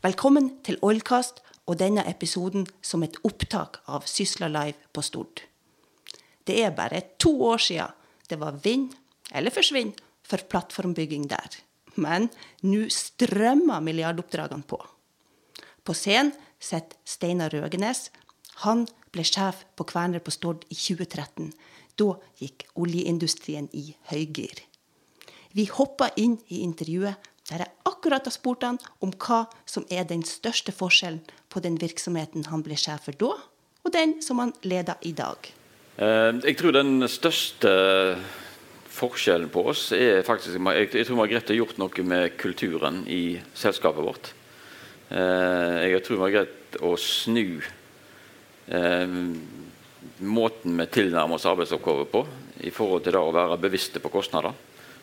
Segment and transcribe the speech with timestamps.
[0.00, 5.42] Velkommen til Oilcast og denne episoden som et opptak av Sysla Live på Stord.
[6.48, 7.98] Det er bare to år siden
[8.30, 8.86] det var vinn
[9.36, 9.90] eller forsvinn
[10.24, 11.58] for plattformbygging der.
[12.00, 12.30] Men
[12.64, 14.80] nå strømmer milliardoppdragene på.
[15.84, 18.06] På scenen sitter Steinar Røgenes.
[18.64, 21.52] Han ble sjef på Kværner på Stord i 2013.
[22.00, 24.64] Da gikk oljeindustrien i høygir.
[25.52, 30.06] Vi hoppa inn i intervjuet der jeg akkurat har spurt han om hva som er
[30.08, 33.32] den største forskjellen på den virksomheten han ble sjef for da,
[33.80, 35.50] og den som han leder i dag.
[36.00, 37.72] Eh, jeg tror den største
[39.00, 44.04] forskjellen på oss er faktisk Jeg tror Margrethe har gjort noe med kulturen i selskapet
[44.04, 44.32] vårt.
[45.10, 47.60] Eh, jeg tror greid å snu
[48.70, 49.14] eh,
[50.20, 52.24] måten vi tilnærmer oss arbeidsoppgaver på
[52.62, 54.54] i forhold til det å være bevisste på kostnader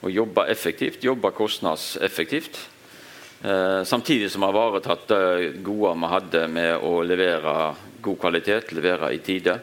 [0.02, 2.60] og jobbe effektivt, jobbe kostnadseffektivt.
[3.44, 7.56] Eh, samtidig som vi har ivaretatt det gode vi hadde med å levere
[8.02, 9.60] god kvalitet, levere i tide.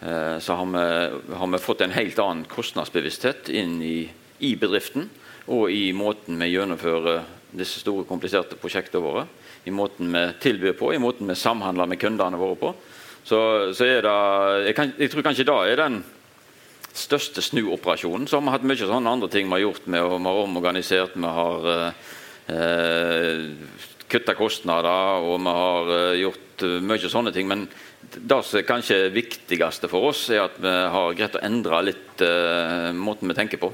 [0.00, 5.08] Eh, så har vi, har vi, fått en helt annen kostnadsbevissthet inn i, i, bedriften
[5.46, 7.24] og i måten vi gjennomfører
[7.56, 9.24] disse store, kompliserte prosjektene våre.
[9.64, 12.74] I måten vi tilbyr på, i måten vi samhandler med kundene våre på.
[13.26, 13.38] Så,
[13.74, 14.18] så er det,
[14.68, 16.02] jeg, kan, jeg tror kanskje da er den
[16.98, 18.28] største snuoperasjonen.
[18.28, 19.86] Så har vi hatt mye sånne andre ting vi har gjort.
[19.86, 21.68] Med, vi har omorganisert, vi har
[22.52, 23.42] eh,
[24.10, 27.48] kutta kostnader og vi har eh, gjort eh, mye sånne ting.
[27.50, 27.66] Men
[28.16, 32.22] det som er kanskje viktigste for oss, er at vi har greid å endre litt
[32.24, 33.72] eh, måten vi tenker på.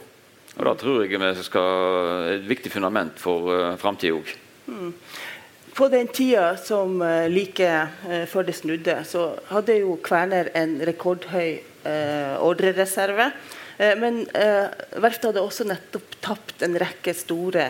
[0.52, 4.32] Og Det tror jeg vi skal, et viktig fundament for uh, framtida òg.
[4.68, 4.90] Mm.
[5.72, 7.00] På den tida som
[7.32, 7.70] like
[8.28, 11.62] før det snudde, så hadde jo Kværner en rekordhøy
[12.42, 13.30] ordrereserve.
[13.78, 14.68] Uh, men eh,
[15.00, 17.64] verftet hadde også nettopp tapt en rekke store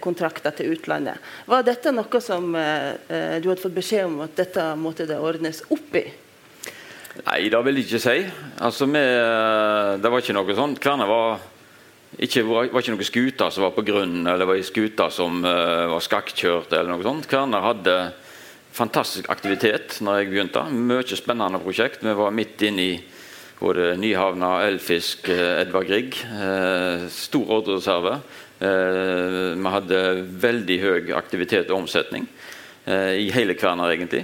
[0.00, 1.20] kontrakter til utlandet.
[1.50, 5.98] Var dette noe som du hadde fått beskjed om at dette måtte det ordnes opp
[5.98, 6.06] i?
[7.26, 8.14] Nei, det vil jeg ikke si.
[8.64, 9.02] Altså, vi,
[10.00, 10.80] det var ikke noe sånt.
[10.80, 11.42] Kværner var
[12.20, 16.04] ikke, var, ikke noen skuter som var på grunn, eller var skuter som uh, var
[16.04, 17.28] skakkjørte, eller noe sånt.
[17.30, 17.96] Kværner hadde
[18.72, 20.64] fantastisk aktivitet når jeg begynte.
[20.72, 22.04] Mye spennende prosjekt.
[22.04, 22.98] Vi var midt inne i
[23.62, 26.16] både Nyhavna, Elfisk, uh, Edvard Grieg.
[26.26, 28.20] Uh, stor ordrereserve.
[28.62, 30.00] vi hadde
[30.38, 32.28] veldig høy aktivitet og omsetning
[32.86, 34.20] i hele Kværner, egentlig.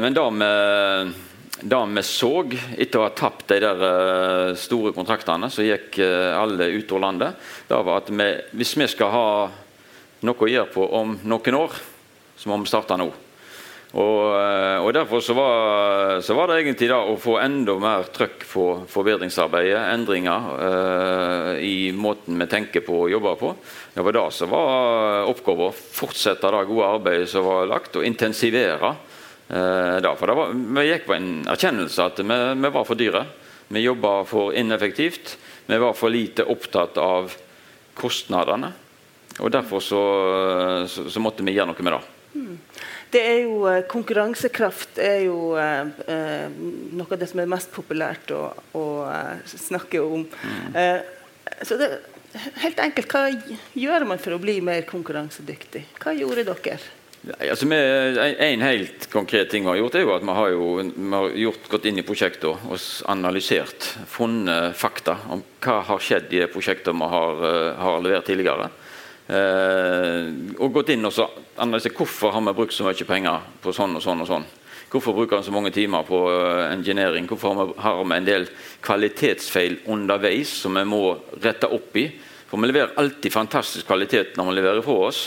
[0.00, 2.30] men det vi så
[2.72, 7.36] etter å ha tapt de der store kontraktene som gikk alle ut av landet,
[7.68, 9.28] det var at vi, hvis vi skal ha
[10.24, 11.76] noe å gjøre på om noen år,
[12.40, 13.12] så må vi starte nå.
[13.94, 18.08] Og, uh, og Derfor så var, så var, det egentlig da å få enda mer
[18.14, 23.54] trøkk på forbedringsarbeidet, endringer i måten vi tenker på og jobber på.
[23.94, 25.74] Det var det som var oppgaven.
[25.94, 28.96] Fortsette det gode arbeidet som var lagt, og intensivere
[29.48, 33.24] Eh, da, for var, Vi gikk på en erkjennelse at vi, vi var for dyre.
[33.68, 35.36] Vi jobba for ineffektivt.
[35.66, 37.32] Vi var for lite opptatt av
[37.94, 38.72] kostnadene.
[39.40, 40.02] Og Derfor så,
[40.88, 42.02] så, så måtte vi gjøre noe med det.
[43.14, 46.48] Det er jo, eh, Konkurransekraft er jo eh, eh,
[46.98, 50.24] noe av det som er mest populært å, å eh, snakke om.
[50.26, 50.74] Mm.
[50.80, 51.92] Eh, så det,
[52.64, 53.28] helt enkelt, Hva
[53.78, 55.84] gjør man for å bli mer konkurransedyktig?
[56.02, 56.78] Hva gjorde dere?
[57.38, 61.12] Altså, en helt konkret ting vi har gjort, er jo at vi har, jo, vi
[61.14, 62.74] har gjort, gått inn i prosjektet og
[63.08, 67.40] analysert, funnet fakta om hva har skjedd i det prosjektet vi har,
[67.80, 68.68] har levert tidligere.
[69.24, 70.26] Eh,
[70.60, 71.14] og gått inn og
[71.56, 74.46] analysert hvorfor har vi brukt så mye penger på sånn og sånn og sånn.
[74.94, 77.26] Hvorfor bruker vi så mange timer på uh, engineering?
[77.26, 78.44] Hvorfor har vi, har vi en del
[78.84, 81.02] kvalitetsfeil underveis som vi må
[81.42, 82.06] rette opp i?
[82.46, 85.24] For vi leverer alltid fantastisk kvalitet når vi leverer fra oss.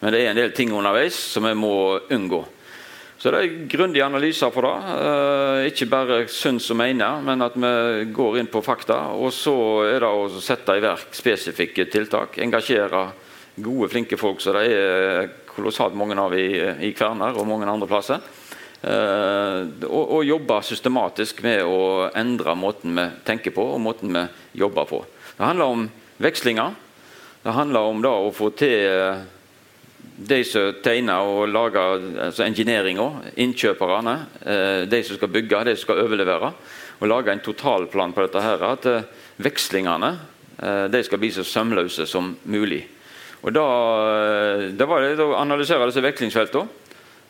[0.00, 1.74] Men det er en del ting underveis som vi må
[2.08, 2.40] unngå.
[3.20, 4.92] Så det er grundige analyser for det.
[4.96, 9.10] Eh, ikke bare syns og mener, men at vi går inn på fakta.
[9.12, 9.52] Og så
[9.90, 12.38] er det å sette i verk spesifikke tiltak.
[12.40, 13.02] Engasjere
[13.60, 15.28] gode, flinke folk som det er
[15.60, 16.48] kolossalt mange av i,
[16.88, 18.22] i Kverner og mange andre plasser.
[18.80, 24.22] Uh, og, og, jobbe systematisk med å endre måten vi tenker på og måten vi
[24.62, 25.02] jobber på.
[25.36, 25.84] Det handler om
[26.16, 26.78] vekslinger.
[27.44, 29.28] Det handler om da å få til
[30.20, 33.06] de som tegner og lager altså engineeringa,
[33.40, 36.52] innkjøperne, eh, de som skal bygge, de som skal overlevere,
[37.00, 38.42] og lage en totalplan på dette.
[38.42, 39.02] her, At eh,
[39.38, 40.18] vekslingene
[40.62, 42.86] eh, de skal bli så sømløse som mulig.
[43.40, 43.66] Og Da,
[44.76, 46.66] da var det å analysere disse vekslingsfeltene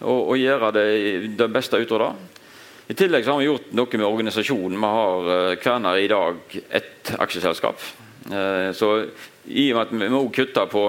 [0.00, 0.86] og, og, gjøre det,
[1.38, 2.12] det beste ut av det.
[2.90, 4.80] I tillegg har vi gjort noe med organisasjonen.
[4.80, 7.84] Vi har Kværner i dag ett aksjeselskap.
[8.74, 8.88] Så
[9.46, 10.88] i og med at vi må kutte på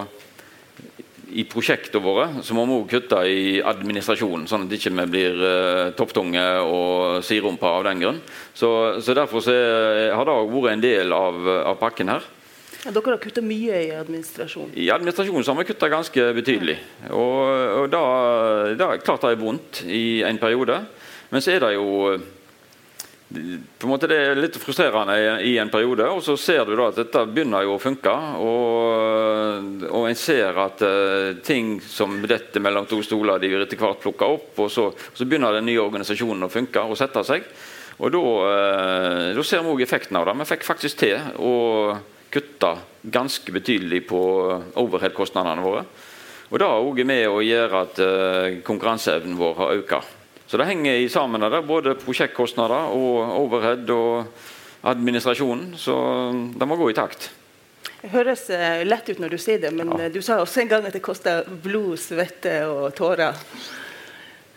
[1.31, 5.37] i prosjektene våre så må vi òg kutte i administrasjonen, sånn at vi ikke blir
[5.95, 8.19] topptunge og sirumpa av den grunn.
[8.53, 9.55] Så, så Derfor så
[10.11, 11.39] har det vært en del av,
[11.71, 12.25] av pakken her.
[12.81, 14.71] Dere har kutta mye i administrasjon?
[14.73, 16.79] I administrasjonen har vi kutta ganske betydelig.
[17.13, 17.41] Og,
[17.83, 18.03] og da,
[18.79, 20.79] da klart det er vondt i en periode.
[21.29, 21.91] Men så er det jo
[23.31, 25.13] på en måte Det er litt frustrerende
[25.47, 28.11] i en periode, og så ser du da at dette begynner jo å funke.
[28.43, 34.01] Og, og en ser at uh, ting som dette mellom to stoler de etter hvert
[34.03, 34.49] plukker opp.
[34.59, 37.45] Og så, så, begynner den nye organisasjonen å funke og sette seg.
[38.01, 38.25] Og da,
[39.37, 40.35] uh, ser vi òg effekten av det.
[40.41, 41.53] Vi fikk faktisk til å
[42.31, 44.21] kutte ganske betydelig på
[44.79, 45.83] overhead-kostnadene våre.
[46.51, 50.09] Og Det er òg med å gjøre at uh, konkurranseevnen vår har økt.
[50.51, 54.25] Så det henger i sammen der, både prosjektkostnader og overhead og
[54.83, 55.77] administrasjonen.
[55.79, 55.95] Så
[56.59, 57.29] det må gå i takt.
[58.01, 60.07] Det høres eh, lett ut når du sier det, men ja.
[60.07, 63.37] Eh, du sa også en gang at det koster blod, svette og tårer.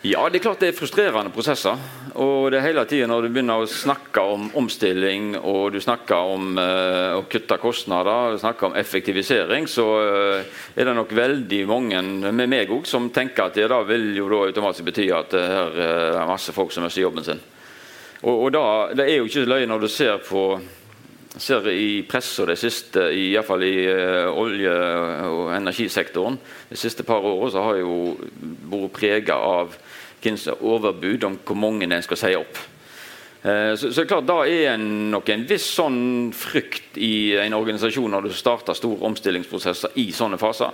[0.05, 1.79] Ja, det er klart det er frustrerende prosesser.
[2.21, 6.29] Og det er hele tiden når du begynner å snakke om omstilling og du snakker
[6.35, 11.61] om uh, å kutte kostnader, du snakker om effektivisering, så uh, er det nok veldig
[11.71, 15.33] mange med meg òg som tenker at det da vil jo da automatisk bety at
[15.33, 17.41] det her er masse folk som mister jobben sin.
[18.21, 20.51] Og, og da, Det er jo ikke løye når du ser på
[21.41, 24.77] ser i pressa det siste, i, i, i uh, olje-
[25.33, 26.37] og energisektoren,
[26.69, 27.97] de siste par årene så har jo
[28.69, 29.75] vært prega av
[30.55, 32.57] overbud om hvor mange en skal si opp.
[33.45, 38.29] Eh, så, så klart, Da er nok en viss sånn frykt i en organisasjon når
[38.29, 40.73] du starter store omstillingsprosesser i sånne faser.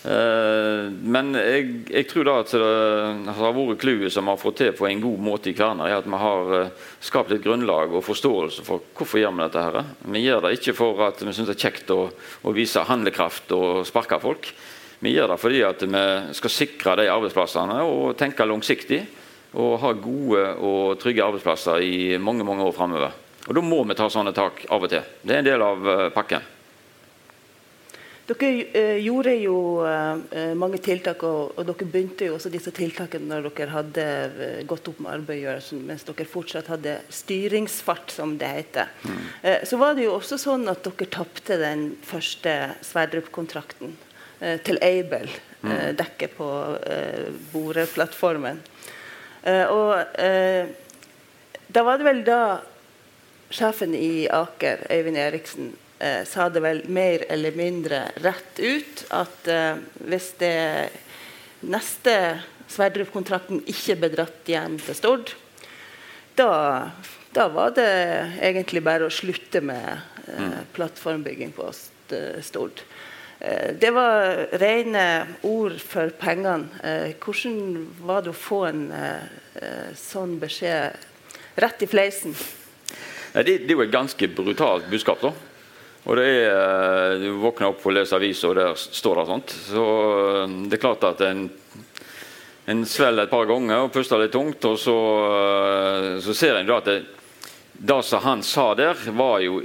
[0.00, 4.72] Eh, men jeg, jeg tror da at det har vært clouet som har fått til
[4.72, 6.72] på en god måte i Kværner, er at vi har eh,
[7.04, 9.64] skapt et grunnlag og forståelse for hvorfor gjør vi dette.
[9.66, 9.94] her.
[10.16, 12.02] Vi gjør det ikke for at vi syns det er kjekt å,
[12.42, 14.50] å vise handlekraft og sparke folk.
[15.00, 16.04] Vi gjør det fordi at vi
[16.36, 19.00] skal sikre de arbeidsplassene og tenke langsiktig.
[19.50, 23.16] Og ha gode og trygge arbeidsplasser i mange mange år framover.
[23.48, 25.02] Og Da må vi ta sånne tak av og til.
[25.22, 26.44] Det er en del av eh, pakken.
[28.30, 33.48] Dere eh, gjorde jo eh, mange tiltak, og, dere begynte jo også disse tiltakene når
[33.48, 34.04] dere hadde
[34.70, 38.92] gått opp med arbeidsgjørelsen, mens dere fortsatt hadde styringsfart, som det heter.
[39.02, 39.26] Mm.
[39.66, 42.54] Så var det jo også sånn at dere tapte den første
[42.86, 43.96] Sverdrup-kontrakten.
[44.40, 45.70] Eh, til mm.
[45.70, 46.50] Eh, dekker på
[46.86, 48.60] eh, boreplattformen.
[49.44, 49.96] og
[51.72, 52.60] da var det vel da
[53.50, 59.48] sjefen i Aker, Øyvind Eriksen, eh, sa det vel mer eller mindre rett ut at
[59.48, 60.90] eh, hvis det
[61.60, 62.14] neste
[62.70, 65.32] Sverdrup-kontrakten ikke ble dratt hjem til Stord,
[66.38, 66.90] da,
[67.34, 67.90] da, var det
[68.40, 69.88] egentlig bare å slutte med
[70.26, 70.58] eh, mm.
[70.76, 72.84] plattformbygging på Stord.
[73.40, 76.68] Eh, det var rene ord for pengene.
[76.84, 82.36] Eh, hvordan var det å få en eh, sånn beskjed rett i fleisen?
[83.32, 85.24] Det, det er jo et ganske brutalt budskap.
[85.24, 85.32] da.
[86.04, 89.56] Og det er, Du våkner opp og leser avis, og der står det sånt.
[89.70, 89.84] Så
[90.68, 91.46] det er klart at en,
[92.68, 94.98] en svelger et par ganger og puster litt tungt, og så,
[96.24, 97.00] så ser en da at det,
[97.82, 99.62] det som han sa der, var jo,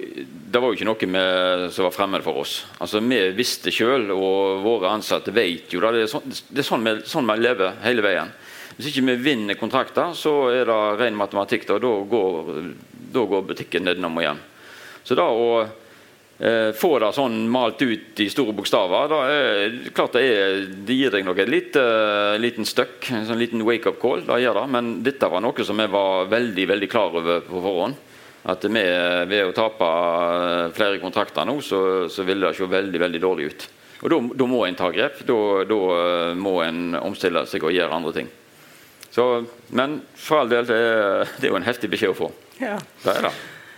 [0.51, 2.61] det var jo ikke noe med, som var fremmed for oss.
[2.79, 6.05] Altså, Vi visste sjøl, og våre ansatte vet jo det.
[6.05, 8.31] Er sånn, det er sånn, vi, sånn vi lever hele veien.
[8.77, 11.67] Hvis ikke vi vinner kontrakter, så er det ren matematikk.
[11.67, 12.53] Da, da, går,
[13.11, 14.41] da går, butikken nedenom og hjem.
[15.03, 20.15] Så da å eh, få det sånn malt ut i store bokstaver, da er klart
[20.15, 21.85] det, er, det gir deg nok en lite,
[22.39, 23.11] liten støkk.
[23.11, 24.23] En sånn liten wake-up call.
[24.23, 27.59] det gjør det, Men dette var noe som vi var veldig veldig klar over på
[27.59, 28.03] forhånd
[28.45, 28.83] at vi
[29.29, 29.87] ved å tape
[30.77, 31.79] flere kontrakter nå, så,
[32.11, 33.67] så vil det se veldig veldig dårlig ut.
[34.05, 35.23] Og Da må en ta grep.
[35.25, 35.37] Da
[36.37, 38.29] må en omstille seg og gjøre andre ting.
[39.15, 40.79] Så, men for all del, det
[41.39, 42.31] det er jo en heftig beskjed å få.
[42.59, 42.75] Ja.
[43.03, 43.35] Det er det.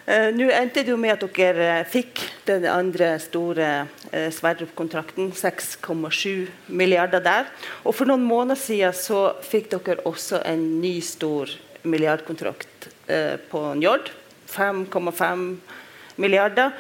[0.08, 5.34] Uh, Nå endte det jo med at dere uh, fikk den andre store uh, Sverdrup-kontrakten.
[5.36, 7.52] 6,7 milliarder der.
[7.84, 11.52] Og for noen måneder siden så fikk dere også en ny stor
[11.88, 12.88] milliardkontrakt
[13.52, 14.10] på Njord.
[14.52, 15.46] 5,5
[16.22, 16.72] milliarder.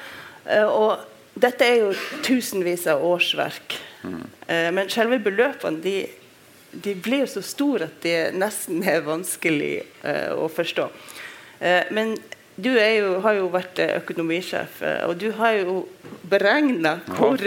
[0.45, 1.03] Eh, og
[1.37, 1.91] dette er jo
[2.25, 3.77] tusenvis av årsverk.
[4.07, 4.23] Mm.
[4.73, 5.95] Men selve beløpene de,
[6.71, 10.85] de, blir så store at de nesten er vanskelig uh, å forstå.
[11.91, 12.13] Men
[12.55, 15.75] du jo, har jo vært økonomisjef, og du har jo
[16.29, 17.41] beregna hvor,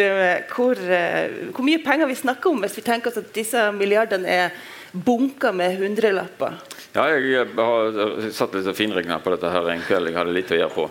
[0.53, 4.61] hvor, hvor, mye penger vi snakker om hvis vi tenker oss at disse milliardene er
[4.93, 6.59] bunker med hundrelapper.
[6.91, 10.59] Ja, jeg har satt litt finregna på dette her en kveld jeg hadde litt å
[10.59, 10.89] gjøre på.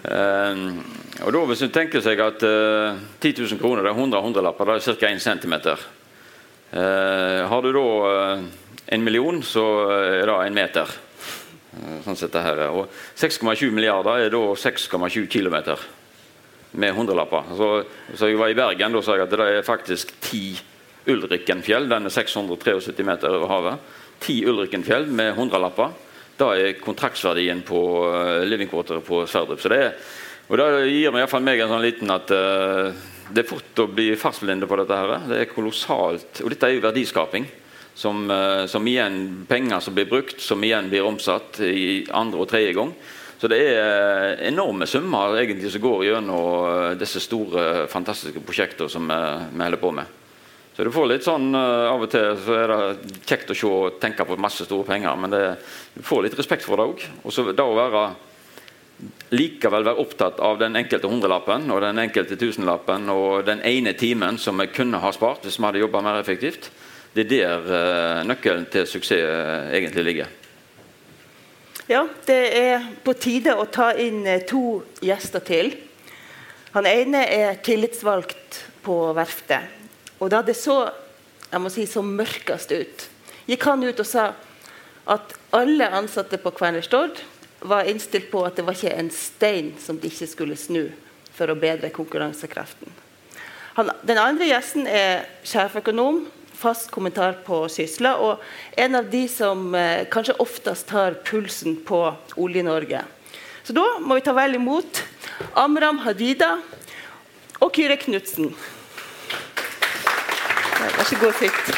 [0.00, 0.58] Uh,
[1.26, 4.68] og da Hvis du tenker seg at uh, 10 000 kroner det er 100 hundrelapper,
[4.68, 5.10] det er ca.
[5.10, 5.56] 1 cm.
[6.70, 8.42] Eh, har du da eh,
[8.86, 10.92] en million, så er det en meter.
[11.74, 12.62] Eh, sånn sett det her.
[12.70, 15.56] Og 6,7 milliarder er da 6,7 km
[16.78, 17.50] med hundrelapper.
[17.58, 17.70] Så,
[18.14, 20.44] så jeg var i Bergen, da sa jeg at det er faktisk ti
[21.10, 21.88] Ulrikenfjell.
[21.90, 23.90] Den er 673 meter over havet.
[24.20, 25.94] Ti Ulrikenfjell med hundrelapper.
[26.40, 29.60] Da er kontraktsverdien på uh, living quarter på Sverdrup.
[29.60, 29.94] Så det er,
[30.48, 32.92] og det gir meg, meg en sånn liten at uh,
[33.30, 35.00] det er fort å bli fartsblinde på dette.
[35.00, 35.26] her.
[35.30, 36.42] Det er kolossalt.
[36.44, 37.48] Og dette er jo verdiskaping.
[38.00, 42.48] Som, uh, som igjen penger som blir brukt, som igjen blir omsatt i andre og
[42.48, 42.94] tredje gang.
[43.40, 49.64] Så det er enorme summer egentlig som går gjennom disse store, fantastiske prosjektene som vi
[49.64, 50.19] holder på med.
[50.80, 53.70] Så du får litt sånn uh, Av og til så er det kjekt å se
[54.00, 55.40] tenke på masse store penger, men det,
[55.92, 57.02] du får litt respekt for det òg.
[57.20, 58.04] Og så da å være
[59.36, 64.40] likevel være opptatt av den enkelte hundrelappen og den enkelte tusenlappen og den ene timen
[64.40, 66.70] som vi kunne ha spart hvis vi hadde jobba mer effektivt.
[67.12, 70.30] Det er der uh, nøkkelen til suksess uh, egentlig ligger.
[71.92, 75.74] Ja, det er på tide å ta inn to gjester til.
[76.72, 79.76] Han ene er tillitsvalgt på verftet.
[80.20, 80.82] Og da det så
[81.50, 83.04] jeg må si, så mørkest ut,
[83.50, 84.30] gikk han ut og sa
[85.10, 87.18] at alle ansatte på Kværner Stord
[87.66, 90.84] var innstilt på at det var ikke en stein som de ikke skulle snu
[91.34, 92.92] for å bedre konkurransekraften.
[93.74, 96.24] Han, den andre gjesten er sjeføkonom,
[96.60, 98.42] fast kommentar på Sysla, og
[98.78, 102.02] en av de som eh, kanskje oftest tar pulsen på
[102.36, 103.02] Olje-Norge.
[103.64, 105.00] Så da må vi ta vel imot
[105.58, 106.58] Amram Hadida
[107.60, 108.52] og Kyrre Knutsen.
[110.80, 111.72] Vær så god, sitt.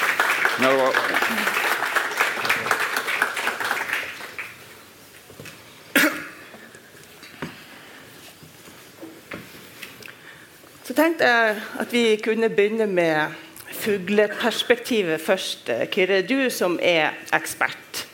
[10.83, 13.35] Så tenkte jeg at vi kunne begynne med
[13.83, 15.71] fugleperspektivet først.
[15.91, 18.05] Kyrre, du som er ekspert.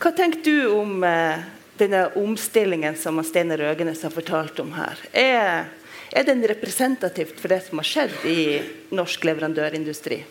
[0.00, 1.42] Hva tenker du om eh,
[1.78, 5.02] denne omstillingen som Steinar Røgenes har fortalt om her?
[5.12, 5.68] Er
[6.12, 8.42] er den representativt for det som har skjedd i
[8.94, 10.24] norsk leverandørindustri?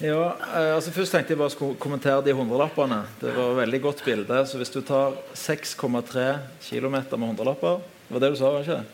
[0.00, 3.02] Ja, eh, altså Først tenkte jeg bare skulle kommentere de hundrelappene.
[3.20, 4.46] Det var et veldig godt bilde.
[4.48, 8.80] Så Hvis du tar 6,3 km med hundrelapper Det var det du sa, var ikke
[8.80, 8.86] det?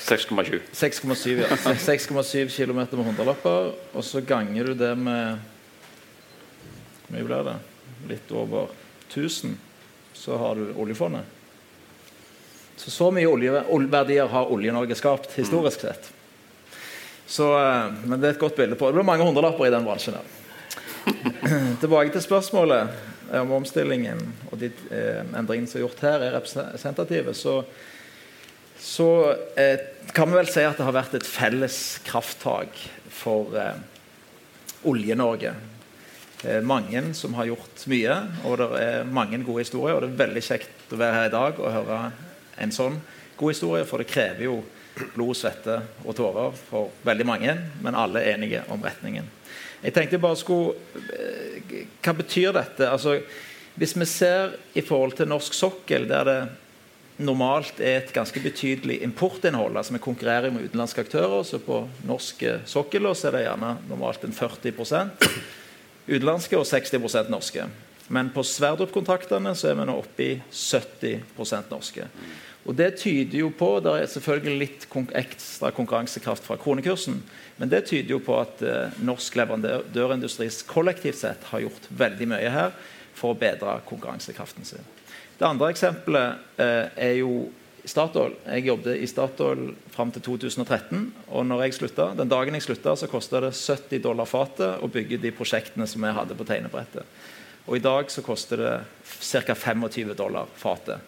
[0.00, 0.60] 6,7.
[0.74, 1.48] 6,7 ja.
[1.76, 5.38] 6,7 km med hundrelapper, og så ganger du det med
[7.06, 7.56] Hvor mye blir det?
[8.08, 8.68] Litt over
[9.08, 9.56] 1000.
[10.14, 11.24] Så har du oljefondet.
[12.80, 16.06] Så så mye oljeverdier har Olje-Norge skapt historisk sett.
[17.28, 18.96] Så, eh, men det er et godt bilde på det.
[18.96, 20.16] blir mange hundrelapper i den bransjen.
[20.16, 20.36] der.
[21.82, 22.88] Tilbake til spørsmålet
[23.36, 27.34] om omstillingen og de eh, endringene som er gjort her, er representative.
[27.36, 27.58] Så,
[28.80, 29.10] så
[29.60, 29.84] eh,
[30.16, 31.76] kan vi vel si at det har vært et felles
[32.08, 32.80] krafttak
[33.12, 33.76] for eh,
[34.88, 35.52] Olje-Norge.
[36.64, 38.14] mange som har gjort mye,
[38.48, 39.98] og det er mange gode historier.
[39.98, 42.02] Og det er veldig kjekt å være her i dag og høre
[42.60, 43.00] en sånn
[43.40, 44.60] god historie, for det krever jo
[45.14, 49.28] blod, svette og tårer for veldig mange, men alle er enige om retningen.
[49.80, 50.74] Jeg tenkte bare skulle
[51.16, 52.88] eh, Hva betyr dette?
[52.90, 53.16] Altså,
[53.80, 56.40] hvis vi ser i forhold til norsk sokkel, der det
[57.20, 62.44] normalt er et ganske betydelig importinnhold, altså vi konkurrerer med utenlandske aktører, så på norsk
[62.68, 65.28] sokkel er det gjerne normalt en 40%
[66.08, 67.66] utenlandske og 60% norske.
[68.10, 72.08] Men på Sverdrup-kontraktene så er vi nå oppe i 70% norske.
[72.70, 74.84] Og Det tyder jo på Det er selvfølgelig litt
[75.18, 77.18] ekstra konkurransekraft fra kronekursen,
[77.58, 82.52] men det tyder jo på at eh, norsk leverandørindustri kollektivt sett har gjort veldig mye
[82.54, 82.70] her
[83.12, 84.86] for å bedre konkurransekraften sin.
[85.36, 87.48] Det andre eksempelet eh, er jo
[87.84, 88.36] Statoil.
[88.44, 91.12] Jeg jobbet i Statoil fram til 2013.
[91.28, 94.88] og når jeg slutta, Den dagen jeg slutta, så kosta det 70 dollar fatet å
[94.88, 97.02] bygge de prosjektene som jeg hadde på tegnebrettet.
[97.66, 98.74] Og i dag så koster det
[99.46, 99.54] ca.
[99.54, 101.00] 25 dollar fatet.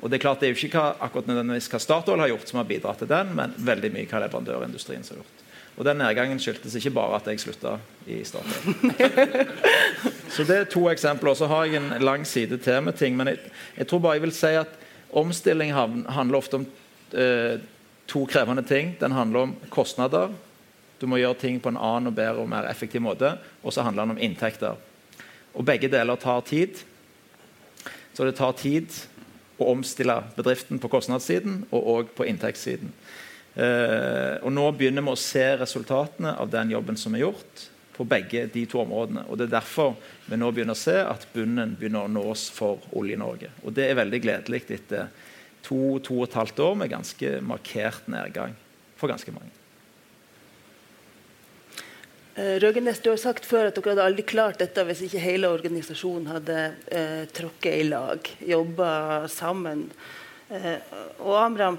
[0.00, 2.48] Og Det er klart det er jo ikke hva, akkurat nødvendigvis hva Statoil har gjort,
[2.48, 5.46] som har bidratt til den, men veldig mye hva leverandørindustrien har gjort.
[5.76, 7.76] Og Den nedgangen skyldtes ikke bare at jeg slutta
[8.10, 8.74] i Statoil.
[10.34, 11.36] så det er to eksempler.
[11.36, 13.16] Så har jeg en lang side til med ting.
[13.16, 13.38] Men jeg,
[13.78, 14.74] jeg tror bare jeg vil si at
[15.16, 16.66] omstilling handler ofte om
[17.16, 17.62] eh,
[18.10, 18.92] to krevende ting.
[19.00, 20.34] Den handler om kostnader.
[21.00, 23.36] Du må gjøre ting på en annen og bedre og mer effektiv måte.
[23.64, 24.76] Og så handler den om inntekter.
[25.54, 26.82] Og begge deler tar tid.
[28.12, 28.92] Så det tar tid
[29.64, 32.92] å omstille bedriften på kostnadssiden og òg på inntektssiden.
[33.54, 38.06] Eh, og Nå begynner vi å se resultatene av den jobben som er gjort på
[38.08, 39.26] begge de to områdene.
[39.28, 42.80] og Det er derfor vi nå begynner å se at bunnen begynner å nås for
[42.96, 43.50] Olje-Norge.
[43.64, 45.10] Og Det er veldig gledelig etter
[45.62, 48.54] to, to og et halvt år med ganske markert nedgang
[48.96, 49.59] for ganske mange.
[52.34, 55.50] Eh, Røgenes, du har sagt før at dere hadde aldri klart dette hvis ikke hele
[55.50, 58.90] organisasjonen hadde eh, tråkket i lag, jobba
[59.32, 59.88] sammen.
[60.48, 60.78] Eh,
[61.18, 61.78] og Amram,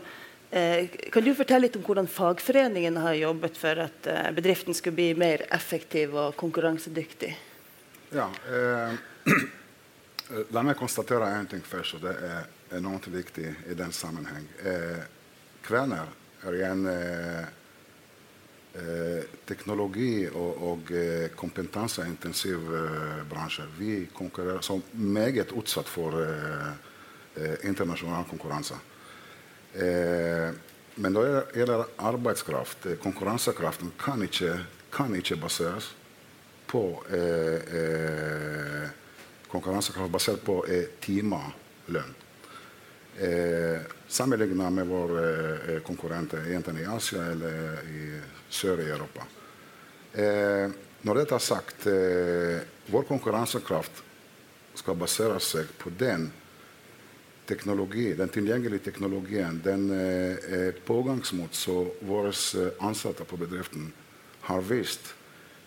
[0.51, 5.00] eh, kan du fortelle litt om hvordan fagforeningen har jobbet for at eh, bedriften skulle
[5.00, 7.31] bli mer effektiv og konkurransedyktig?
[8.12, 9.00] Ja, eh,
[10.55, 14.46] La meg konstatere en ting først, og det er enormt viktig i den sammenheng.
[14.63, 15.01] Eh,
[15.65, 16.08] Kværner
[16.48, 16.86] er en
[19.45, 23.65] teknologi- og, og eh, kompetanseintensiv eh, bransje.
[23.77, 28.75] Vi konkurrerer som meget utsatt for eh, internasjonal konkurranse.
[30.95, 34.57] men når det gjelder arbeidskraft, konkurransekraften kan ikke,
[34.91, 35.95] kan ikke baseres
[36.67, 38.89] på eh,
[39.47, 40.65] konkurransekraft basert på
[40.99, 42.11] timelønn.
[43.17, 45.23] Eh, sammenlignet med våre
[45.67, 48.05] eh, konkurrenter enten i Asia eller i
[48.51, 49.25] sør i Europa.
[50.13, 50.67] Eh,
[51.08, 52.60] når dette er sagt, eh,
[52.91, 54.03] vår konkurransekraft
[54.75, 56.29] skal basere seg på den
[57.48, 63.91] teknologi, den tilgjengelige teknologien, den eh, pågangsmot som våre eh, ansatte på bedriften
[64.48, 65.13] har vist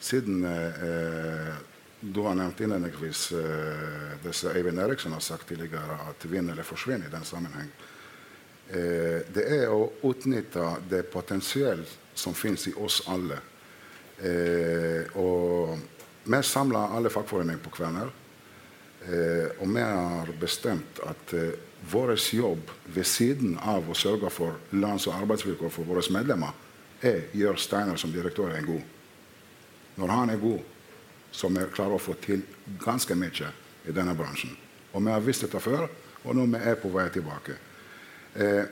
[0.04, 1.54] siden eh,
[2.00, 6.66] du har nevnt innledningsvis eh, det som Eivind Eriksen har sagt tidligere, at vinn eller
[6.66, 7.70] forsvinn i den sammenheng.
[8.68, 11.80] Eh, det er å utnytte det potensial
[12.14, 13.40] som finnes i oss alle.
[14.18, 15.78] Eh, og
[16.24, 18.20] vi samler alle fagforeninger på Kværner.
[19.60, 21.32] og vi har bestemt at
[21.90, 26.54] vår jobb ved siden av å sørge for lands- og arbeidsvilkår for våre medlemmer,
[27.02, 28.82] er gjør Steiner som direktør en god.
[29.96, 30.60] Når han er god,
[31.30, 32.42] så vi klarer å få til
[32.80, 33.50] ganske mye
[33.84, 34.56] i denne bransjen.
[34.94, 35.88] Og vi har visst dette før,
[36.24, 37.56] og nå er vi på vei tilbake.
[38.34, 38.64] Eh,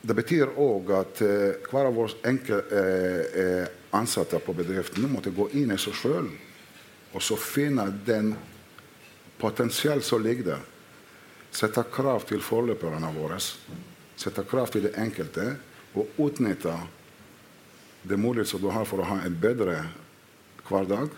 [0.00, 3.66] det betyr òg at eh, hver av våre enkel, eh, eh,
[3.98, 6.28] ansatte på bedriften måtte gå inn i seg sjøl
[7.14, 8.34] og så finne den
[9.38, 10.66] potensial som ligger der.
[11.50, 13.38] Sette krav til forløperne våre.
[14.18, 15.54] Sette krav til det enkelte.
[15.96, 16.74] Og utnytte
[18.04, 19.80] det mulighet som du har for å ha en bedre
[20.68, 21.14] hverdag.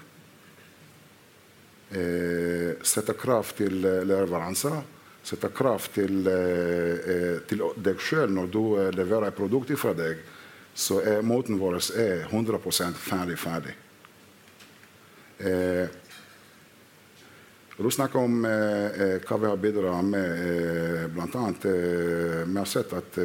[1.90, 4.78] Eh, sette krav til eh, leveranser.
[5.22, 9.92] Sette krav til, eh, eh til deg sjøl når du eh, leverer et produkt fra
[9.94, 10.22] deg.
[10.74, 13.74] Så er måten vår er 100 ferdig ferdig.
[15.40, 15.88] Eh,
[17.80, 20.40] du snakker om hva vi har bidratt med.
[20.46, 23.16] Eh, blant annet, vi har sett at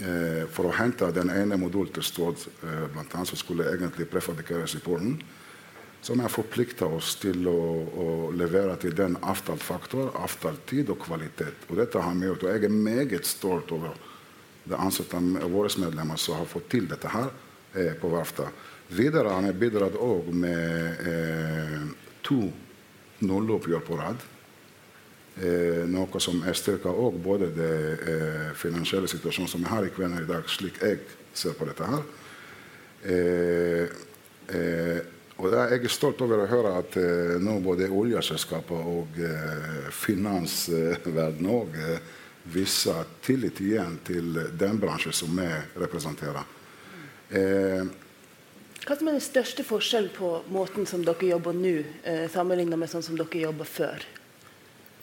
[0.00, 4.82] eh, for å hente den ene modulen til Stord, eh, blant skulle egentlig prefabrikeres i
[4.84, 5.20] Polen,
[6.02, 10.98] som har forplikta oss til å, å, levere til den avtalt faktor, avtalt tid og
[11.04, 11.68] kvalitet.
[11.70, 12.42] Og dette har vi gjort.
[12.42, 13.94] Og jeg er meget stolt over
[14.66, 17.30] det ansatte våre medlemmer som har fått til dette her
[17.78, 18.50] eh, på verftet.
[18.92, 21.78] Videre har vi bidratt òg med eh,
[22.26, 22.40] to
[23.22, 24.26] nulloppgjør på rad.
[25.38, 27.78] Eh, noe som er styrka òg både det
[28.10, 31.94] eh, finansielle situasjonen som vi har i Kvener i dag, slik jeg ser på dette
[31.94, 32.02] her.
[35.36, 39.90] Eh, og Jeg er stolt over å høre at eh, nå både oljeselskaper og eh,
[39.90, 41.76] finansverden òg
[42.52, 45.46] viser tillit igjen til den bransjen som vi
[45.78, 46.42] representerer.
[48.82, 52.90] Hva som er den største forskjellen på måten som dere jobber nå, eh, sammenlignet med
[52.90, 54.02] sånn som dere jobber før?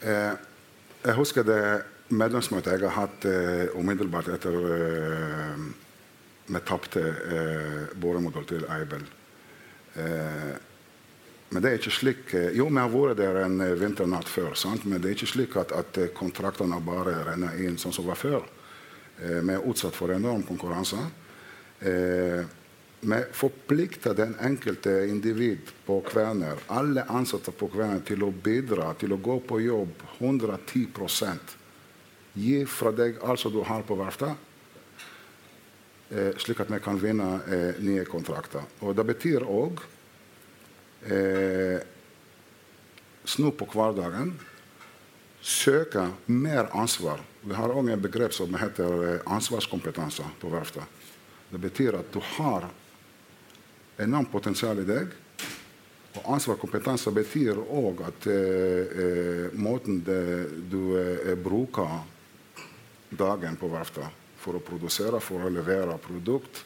[0.04, 0.34] Eh,
[1.06, 1.62] jeg husker det
[2.12, 5.64] medlemsmøtet jeg har hatt eh, umiddelbart etter eh,
[6.50, 9.08] vi tapte eh, boremodell til Eibel.
[9.96, 10.56] Eh,
[11.50, 14.54] men det er ikke slik eh, Jo, vi har vært der en eh, vinternatt før,
[14.54, 14.86] sant?
[14.86, 18.46] men det er ikke slik at, at kontraktene bare renner inn sånn som var før.
[19.20, 21.02] vi er utsatt for enorm konkurranse.
[21.80, 22.46] Eh,
[23.02, 29.16] vi forplikter den enkelte individ på Kværner, alle ansatte på Kværner, til å bidra, til
[29.16, 30.88] å gå på jobb 110
[32.36, 34.49] Gi fra deg alt som du har på verftet, eh,
[36.42, 38.66] slik at vi kan vinne eh, nye kontrakter.
[38.82, 39.82] Og Det betyr òg
[41.06, 41.80] eh,
[43.30, 44.34] snu på hverdagen,
[45.42, 47.22] søke mer ansvar.
[47.46, 50.84] Vi har òg et begrep som heter eh, ansvarskompetanse på verftet.
[51.50, 52.70] Det betyr at du har
[54.00, 55.14] enormt potensial i deg.
[56.18, 56.58] Og ansvar
[57.14, 60.24] betyr òg at eh, eh, måten det,
[60.72, 62.02] du eh, bruker
[63.10, 66.64] dagen på verftet for å produsere, for å levere produkt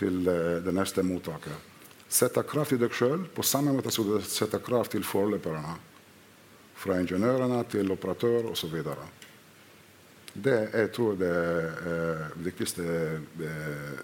[0.00, 1.70] til eh, det neste mottaket.
[2.12, 5.78] Sette krav til deg sjøl på samme måte som du setter krav til forløperne.
[6.82, 8.74] Fra ingeniørene til operatør osv.
[10.32, 12.86] Det jeg tror det eh, viktigste
[13.46, 14.00] eh,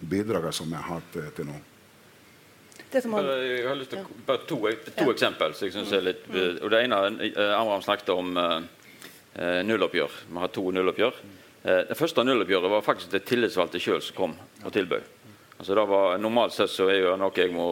[0.00, 1.56] bidraget som jeg har hatt eh, til nå.
[2.96, 4.58] Som Bare, Jeg har lyst til å, bare to,
[4.96, 5.54] to eksempel.
[5.56, 6.26] Så jeg er litt,
[6.62, 8.60] og Det ene eh, Amram snakket om eh,
[9.38, 10.16] eh, nulloppgjør.
[10.32, 11.20] Vi har to nulloppgjør.
[11.66, 15.12] Eh, det første nulloppgjøret var faktisk det tillitsvalgte sjøl som kom og tilbød.
[15.58, 17.68] Altså, det var, normalt sett så er jo noe jeg må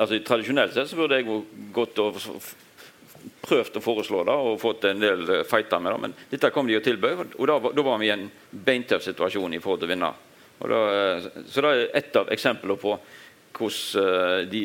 [0.00, 1.26] altså Tradisjonelt sett så burde jeg
[1.76, 2.16] gått og
[3.46, 6.66] prøvd å foreslå det og fått en del eh, fighter med det, men dette kom
[6.68, 7.36] de og tilbød.
[7.38, 10.12] Og da, var- vi i en beintøff situasjon i forhold til å vinne.
[10.56, 12.96] Da, eh, så det er ett av eksemplene på
[13.56, 14.62] hvordan eh, de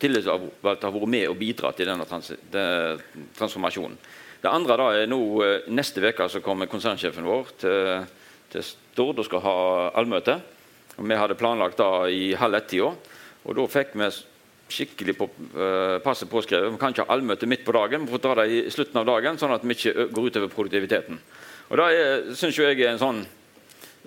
[0.00, 3.00] tillitsvalgte har vært med og bidratt i denne trans det-
[3.38, 3.96] transformasjonen.
[4.46, 8.04] Det andre da er nå eh, Neste uke så kommer konsernsjefen vår til,
[8.52, 9.54] til Stord og skal ha
[9.98, 10.36] allmøte.
[10.96, 12.92] Og Vi hadde planlagt da i halv ett-tida,
[13.42, 14.08] og da fikk vi
[14.66, 16.72] skikkelig på, uh, passet påskrevet.
[16.72, 19.04] Vi kan ikke ha allmøte midt på dagen, vi får ta det i slutten av
[19.06, 21.20] dagen, sånn at vi ikke ø- går utover produktiviteten.
[21.70, 23.20] Og Det syns jeg er en sånn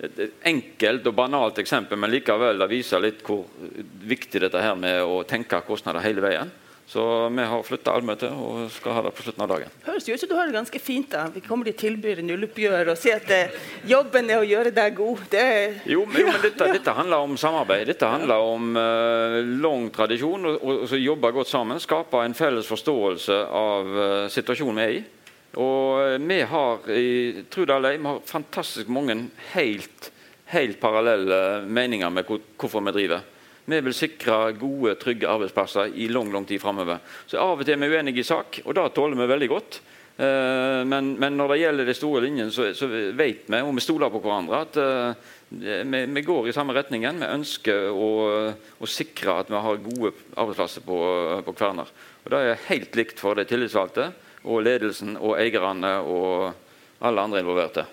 [0.00, 3.44] et enkelt og banalt eksempel, men likevel det viser litt hvor
[4.08, 6.52] viktig dette her med å tenke kostnader hele veien.
[6.90, 9.74] Så vi har flytta allmøtet og skal ha det på slutten av dagen.
[9.84, 11.06] høres jo ut som du har det ganske fint.
[11.12, 11.28] da.
[11.30, 13.52] Vi kommer til tilbyr nulloppgjør og sier at eh,
[13.86, 15.22] jobben er å gjøre deg god.
[15.30, 15.44] Det
[15.86, 17.86] Jo, men, jo, men dette, dette handler om samarbeid.
[17.92, 20.50] Dette handler om eh, lang tradisjon.
[20.50, 21.78] Og, og, og jobbe godt sammen.
[21.78, 25.00] Skape en felles forståelse av uh, situasjonen vi er i.
[25.62, 27.10] Og eh, vi har i
[27.54, 29.14] tro det eller ei, vi har fantastisk mange
[29.54, 30.10] helt,
[30.50, 33.30] helt parallelle meninger med hvor, hvorfor vi driver.
[33.70, 37.00] Vi vil sikre gode, trygge arbeidsplasser i lang lang tid framover.
[37.26, 39.80] Så av og til er vi uenige i sak, og det tåler vi veldig godt.
[40.20, 43.84] Eh, men, men når det gjelder de store linjene, så, så vet vi, og vi
[43.84, 47.22] stoler på hverandre, at eh, vi, vi går i samme retningen.
[47.22, 48.10] Vi ønsker å,
[48.76, 50.98] å sikre at vi har gode arbeidsplasser på,
[51.46, 51.94] på Kværner.
[52.24, 54.10] Og Det er helt likt for de tillitsvalgte
[54.44, 56.52] og ledelsen og eierne og
[57.04, 57.86] alle andre involverte.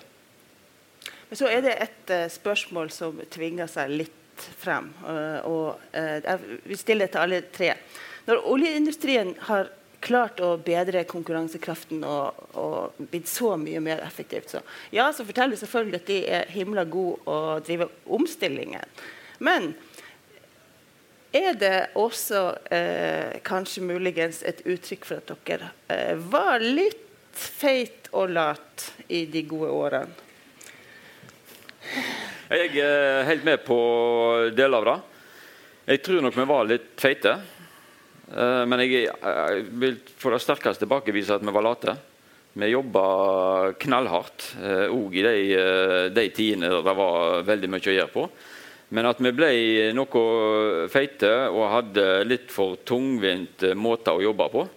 [1.28, 4.17] Men så er det et eh, spørsmål som tvinger seg litt
[4.58, 4.92] frem.
[5.06, 7.74] eh, og vi Jeg vil stille det til alle tre.
[8.26, 9.70] Når oljeindustrien har
[10.00, 14.60] klart å bedre konkurransekraften og, og blitt så mye mer effektivt, så
[14.94, 18.84] ja, så forteller det selvfølgelig at de er himla gode å drive omstillingen.
[19.42, 19.72] Men
[21.32, 27.04] er det også eh, kanskje muligens et uttrykk for at dere eh, var litt
[27.38, 30.24] feit og lat i de gode årene?
[32.48, 33.76] Jeg er helt med på
[34.56, 34.92] deler av det.
[35.90, 37.34] Jeg tror nok vi var litt feite.
[38.32, 41.92] Eh, Men jeg, jeg vil for det sterkeste tilbakevise at vi var late.
[42.56, 43.04] Vi jobba
[43.76, 44.46] knallhardt
[44.88, 48.26] òg i de, eh, de tidene der det var veldig mye å gjøre på.
[48.96, 49.52] Men at vi ble
[49.92, 54.68] noe feite og hadde litt for tungvint måter måte å jobbe på.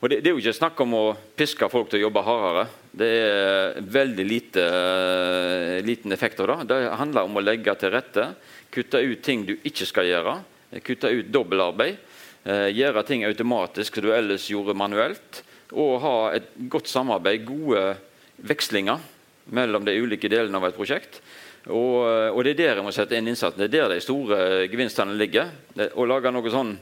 [0.00, 1.06] Og det, det er jo ikke snakk om å
[1.36, 2.70] piske folk til å jobbe hardere.
[2.90, 6.74] Det er veldig lite, eh, liten effekt av det.
[6.74, 8.34] Det handler om å legge til rette,
[8.70, 10.40] kutte ut ting du ikke skal gjøre.
[10.82, 11.96] Kutte ut dobbeltarbeid.
[12.44, 15.42] Eh, gjøre ting automatisk som du ellers gjorde manuelt.
[15.72, 17.96] Og ha et godt samarbeid, gode
[18.42, 18.98] vekslinger
[19.46, 21.20] mellom de ulike delene av et prosjekt.
[21.68, 23.60] Og, og det er der jeg må sette inn innsatsen.
[23.60, 25.50] Det er der de store gevinstene ligger.
[25.94, 26.72] Å lage noe sånn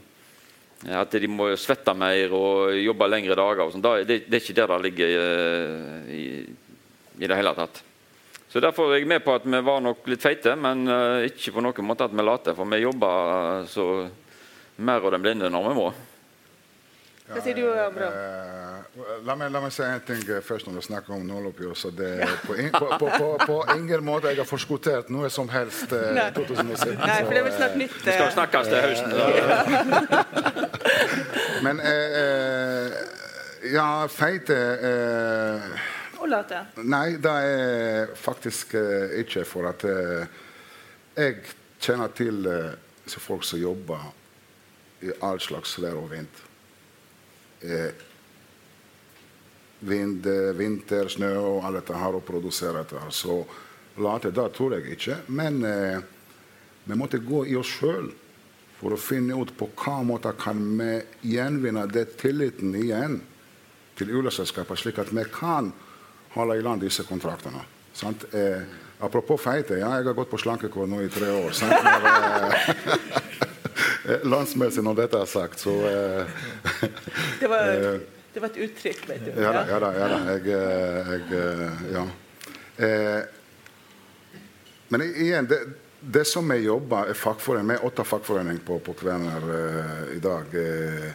[0.87, 3.71] at de må svette mer og jobbe lengre dager.
[3.71, 6.25] sånn, det, det er ikke der det ligger eh, i,
[7.19, 7.81] i det hele tatt.
[8.49, 11.53] Så Derfor er jeg med på at vi var nok litt feite, men eh, ikke
[11.57, 12.55] på noen måte at vi late.
[12.57, 13.89] For vi jobber så
[14.79, 15.89] mer av den blinde når vi må.
[17.29, 18.13] Hva sier du, Abraham?
[18.17, 21.75] Eh, la, meg, la meg si en ting eh, først når vi snakker om nåloppgjør.
[21.77, 25.29] så det er på, in, på, på, på, på ingen måte jeg har forskuttert noe
[25.33, 26.25] som helst eh, Nei.
[26.33, 26.97] 2017.
[27.03, 27.95] Nei, for det er vel snart eh, nytt.
[28.01, 29.09] Vi skal eh, snakkes til høsten.
[31.67, 32.87] Men eh, eh,
[33.69, 34.55] Ja, feite
[34.89, 35.61] eh,
[36.23, 36.63] Og late.
[36.81, 40.23] Nei, det er faktisk eh, ikke for at eh,
[41.19, 41.41] jeg
[41.83, 42.73] kjenner til eh,
[43.19, 43.99] folk som jobber
[45.03, 46.31] i all slags vær og vind.
[47.61, 47.91] Eh,
[49.79, 52.99] vind eh, vinter, snø og alt dette her, og produsere dette.
[52.99, 53.11] her.
[53.11, 53.43] Så
[53.99, 55.21] late, det tror jeg ikke.
[55.27, 55.99] Men eh,
[56.83, 58.11] vi måtte gå i oss sjøl
[58.79, 60.93] for å finne ut på hva måte kan vi
[61.35, 63.19] gjenvinne det tilliten igjen
[63.99, 65.73] til oljeselskapene, slik at vi kan
[66.35, 67.65] holde i land disse kontraktene.
[67.93, 68.23] Sant?
[68.33, 68.63] Eh,
[69.03, 71.51] apropos feite, ja, jeg har gått på slankekur nå i tre år.
[71.57, 71.75] Sant?
[71.89, 73.19] Når, eh,
[74.23, 76.39] landsmessig når dette er sagt, så eh,
[77.39, 77.73] Det var,
[78.33, 79.31] det var et uttrykk, vet du.
[79.41, 79.91] Ja da, ja da.
[79.97, 80.19] Ja, da.
[80.33, 82.07] Jeg, eh, jeg eh, Ja.
[82.79, 83.21] Eh,
[84.89, 85.59] men igjen, det,
[86.01, 90.55] det som vi jobber er fagforening, er åtte fagforeninger på, på Kværner eh, i dag.
[90.57, 91.11] Eh,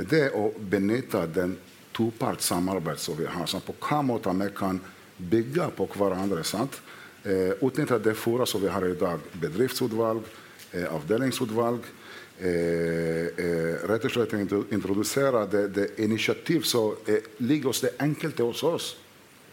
[0.00, 1.56] det er å benytte den
[1.92, 3.48] toparts samarbeid som vi har.
[3.50, 4.80] Sånn, på hva måte vi kan
[5.20, 6.44] bygge på hverandre.
[6.48, 6.78] sant?
[7.24, 9.20] Eh, Utnytte det fora som vi har i dag.
[9.42, 10.24] Bedriftsutvalg,
[10.72, 11.84] eh, avdelingsutvalg.
[12.40, 14.32] Eh, eh, rett og slett
[14.72, 18.94] introdusere det, det initiativ som eh, ligger hos det enkelte hos oss.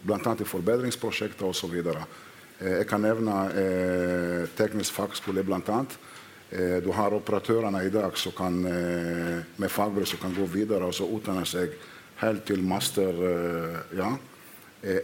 [0.00, 0.32] Bl.a.
[0.40, 1.74] i forbedringsprosjekter osv.
[2.58, 5.82] Jeg kan nevne eh, teknisk fagskole bl.a.
[6.48, 10.88] Eh, du har operatørene i dag som kan, eh, med fagbrev som kan gå videre
[10.88, 11.76] og så utdanne seg
[12.22, 13.14] helt til master.
[13.94, 14.14] Ja.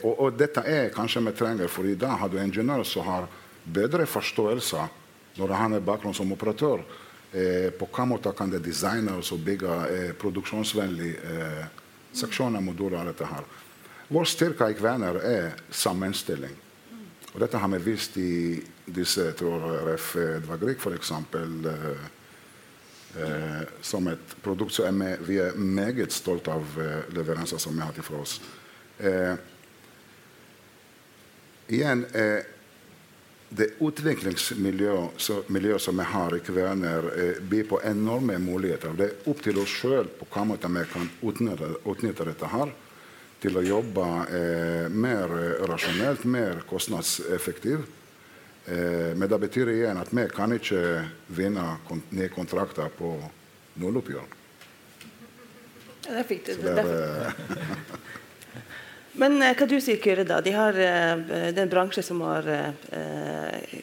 [0.03, 3.29] Og, og, dette er kanskje vi trenger, for i dag har du ingeniører som har
[3.65, 4.89] bedre forståelse
[5.37, 6.83] når han har bakgrunn som operatør.
[7.35, 11.65] Eh, på hva måte de designe og bygge eh, produksjonsvennlige eh,
[12.15, 13.49] seksjoner, moduler og dette her.
[14.15, 16.55] Vår styrke i Kvener er sammenstilling.
[17.35, 20.13] Og dette har vi vist i disse tror RF
[20.45, 21.11] Dvagrik f.eks.
[21.11, 22.05] Eh,
[23.19, 27.83] eh, som et produkt som er vi er meget stolt av eh, leveranser som vi
[27.83, 28.39] har hatt fra oss.
[29.03, 29.35] Eh,
[31.75, 32.45] igjen eh,
[33.49, 38.93] det utviklingsmiljøet som vi har i Kværner, eh, byr på enorme muligheter.
[38.97, 42.73] Det er opp til oss sjøl på hva måte vi kan utnytte, utnytte, dette her
[43.41, 45.29] til å jobbe eh, mer
[45.69, 47.87] rasjonelt, mer kostnadseffektivt.
[48.67, 51.05] Eh, men det betyr igjen at vi kan ikke
[51.37, 53.11] vinne kont nye kontrakter på
[53.77, 54.25] nulloppgjør.
[56.05, 56.53] Det fikk du.
[56.65, 56.85] Det
[59.21, 60.41] Men eh, hva du sier Kyrre da?
[60.43, 63.77] De har, eh, det er en bransje som har eh,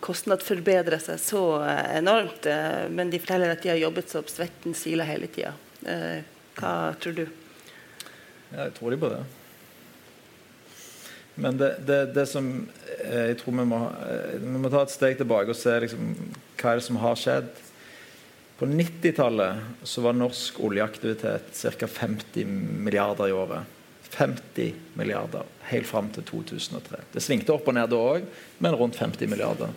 [0.00, 1.42] kostnadsforbedret seg så
[1.92, 2.46] enormt.
[2.94, 5.52] Men de forteller at de har jobbet så opp svetten siler hele tida.
[6.56, 7.26] Hva tror du?
[8.50, 9.20] Jeg tror de på det.
[11.40, 12.48] Men det, det, det som
[13.00, 13.80] jeg tror vi må,
[14.40, 16.14] vi må ta et steg tilbake og se liksom,
[16.60, 17.50] hva er det som har skjedd.
[18.60, 21.90] På 90-tallet var norsk oljeaktivitet ca.
[22.00, 23.79] 50 milliarder i året.
[24.10, 27.02] 50 milliarder helt fram til 2003.
[27.14, 28.26] Det svingte opp og ned da òg,
[28.58, 29.72] men rundt 50 milliarder.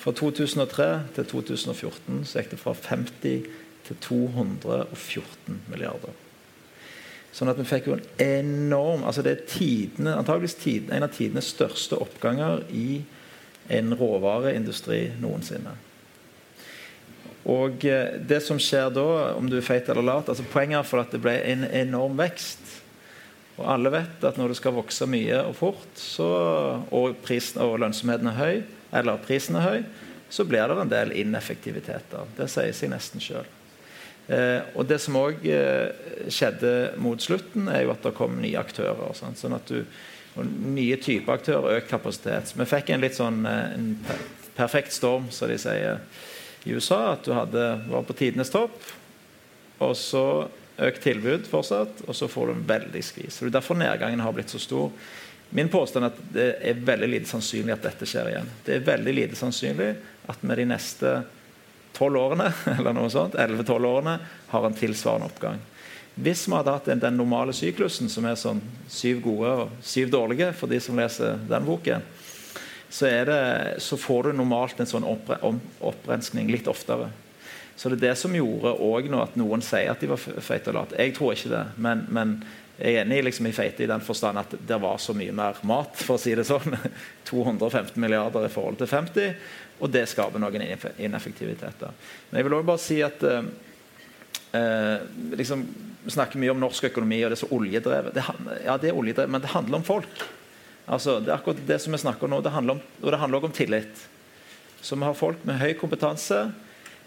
[0.00, 3.46] Fra 2003 til 2014 så gikk det fra 50
[3.88, 6.16] til 214 milliarder.
[7.32, 11.12] Sånn at vi fikk jo en enorm altså Det er tidene, antageligvis tidene, en av
[11.14, 13.04] tidenes største oppganger i
[13.70, 15.76] en råvareindustri noensinne.
[17.50, 19.06] Og eh, det som skjer da,
[19.38, 22.18] om du er feit eller lat altså Poenget er for at det ble en enorm
[22.18, 22.79] vekst
[23.60, 26.28] og alle vet at når det skal vokse mye og fort, så,
[26.88, 28.60] og, prisen, og lønnsomheten er høy,
[28.96, 29.80] eller prisen er høy,
[30.30, 32.30] så blir det en del ineffektiviteter.
[32.38, 33.48] Det sier seg nesten sjøl.
[34.30, 35.90] Eh, og det som òg eh,
[36.30, 39.10] skjedde mot slutten, er jo at det kom nye aktører.
[39.18, 39.84] Sånn, sånn at du,
[40.40, 42.52] Nye typer aktører, økt kapasitet.
[42.54, 43.88] Vi fikk en litt sånn eh, en
[44.54, 45.98] perfekt storm, som de sier
[46.62, 47.16] i USA.
[47.16, 48.78] At du hadde, var på tidenes topp,
[49.82, 50.24] og så
[50.86, 53.40] økt tilbud fortsatt, og så får du en veldig skvis.
[53.40, 54.92] Det er derfor nedgangen har blitt så stor.
[55.50, 58.50] Min påstand er at det er veldig lite sannsynlig at dette skjer igjen.
[58.66, 59.90] Det er veldig lite sannsynlig
[60.30, 61.14] at vi de neste
[61.96, 64.16] 12 årene eller noe sånt, 11-12 årene
[64.52, 65.58] har en tilsvarende oppgang.
[66.20, 70.50] Hvis vi hadde hatt den normale syklusen, som er sånn syv gode og syv dårlige
[70.56, 72.04] for de som leser den boken,
[72.90, 73.40] så, det,
[73.78, 77.08] så får du normalt en sånn opprenskning litt oftere.
[77.80, 80.74] Så det er det som gjorde også at noen sier at de var feite og
[80.76, 80.98] late.
[81.00, 82.34] Jeg tror ikke det, men, men
[82.76, 85.56] jeg er enig liksom, i feite i den forstand at det var så mye mer
[85.64, 86.76] mat, for å si det sånn.
[87.30, 89.32] 215 milliarder i forhold til 50,
[89.80, 90.66] og det skaper noen
[91.00, 91.96] ineffektiviteter.
[92.28, 93.50] Men jeg vil også bare si at eh,
[94.60, 95.08] eh,
[95.40, 95.64] liksom,
[96.04, 98.14] Vi snakker mye om norsk økonomi, og det er så oljedrevet.
[98.16, 98.22] Det,
[98.64, 100.24] ja, det er oljedrevet, men det handler om folk.
[100.84, 102.44] Altså, det er akkurat det som vi snakker om nå.
[102.44, 104.08] Det handler om, og det handler også om tillit.
[104.80, 106.50] Så vi har folk med høy kompetanse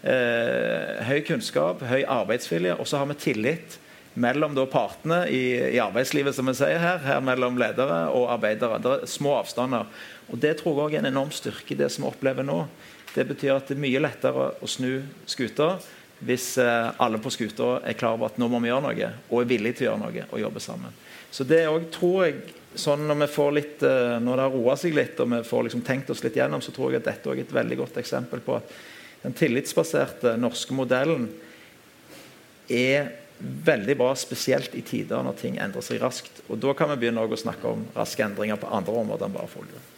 [0.04, 3.78] høy kunnskap, høy arbeidsvilje, og så har vi tillit
[4.14, 8.78] mellom partene i, i, arbeidslivet, som vi sier her, her mellom ledere og arbeidere.
[8.82, 9.90] Det er små avstander.
[10.30, 12.64] Og Det tror jeg også er en enorm styrke i det som vi opplever nå.
[13.14, 15.82] Det betyr at det er mye lettere å snu skuter
[16.24, 19.40] hvis eh, alle på skuta er klar over at nå må vi gjøre noe, og
[19.40, 20.94] er villige til å gjøre noe og jobbe sammen.
[21.34, 24.76] Så det også, tror jeg sånn når vi får litt, eh, når det har roa
[24.78, 27.34] seg litt og vi får liksom tenkt oss litt gjennom, så tror jeg at dette
[27.34, 28.72] er et veldig godt eksempel på at
[29.24, 31.30] den tillitsbaserte norske modellen
[32.68, 33.08] er
[33.38, 36.42] veldig bra, spesielt i tider når ting endrer seg raskt.
[36.48, 39.48] Og Da kan vi begynne å snakke om raske endringer på andre områder enn bare
[39.48, 39.90] folket.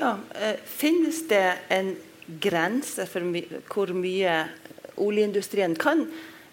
[0.00, 1.96] Ja, eh, Finnes det en
[2.40, 4.48] grense for my hvor mye
[4.96, 6.06] oljeindustrien kan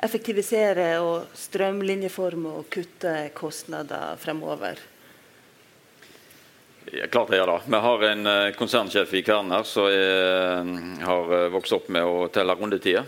[0.04, 4.80] effektivisere og strømlinjeforme og kutte kostnader fremover?
[6.91, 7.62] Ja, klart det, gjør det.
[7.69, 10.69] Vi har en uh, konsernsjef i Kværner som er,
[11.06, 13.06] har uh, vokst opp med å telle rundetider.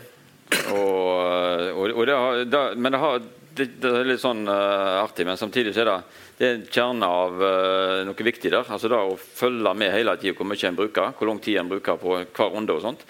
[0.76, 3.24] Og, uh, og, og det har, det, men det, har,
[3.58, 5.96] det er litt sånn uh, artig, men samtidig så er det,
[6.38, 8.68] det er en kjerne av uh, noe viktig der.
[8.68, 11.72] altså det Å følge med hele tida hvor mye en bruker, hvor lang tid en
[11.72, 12.76] bruker på hver runde.
[12.76, 13.06] og sånt.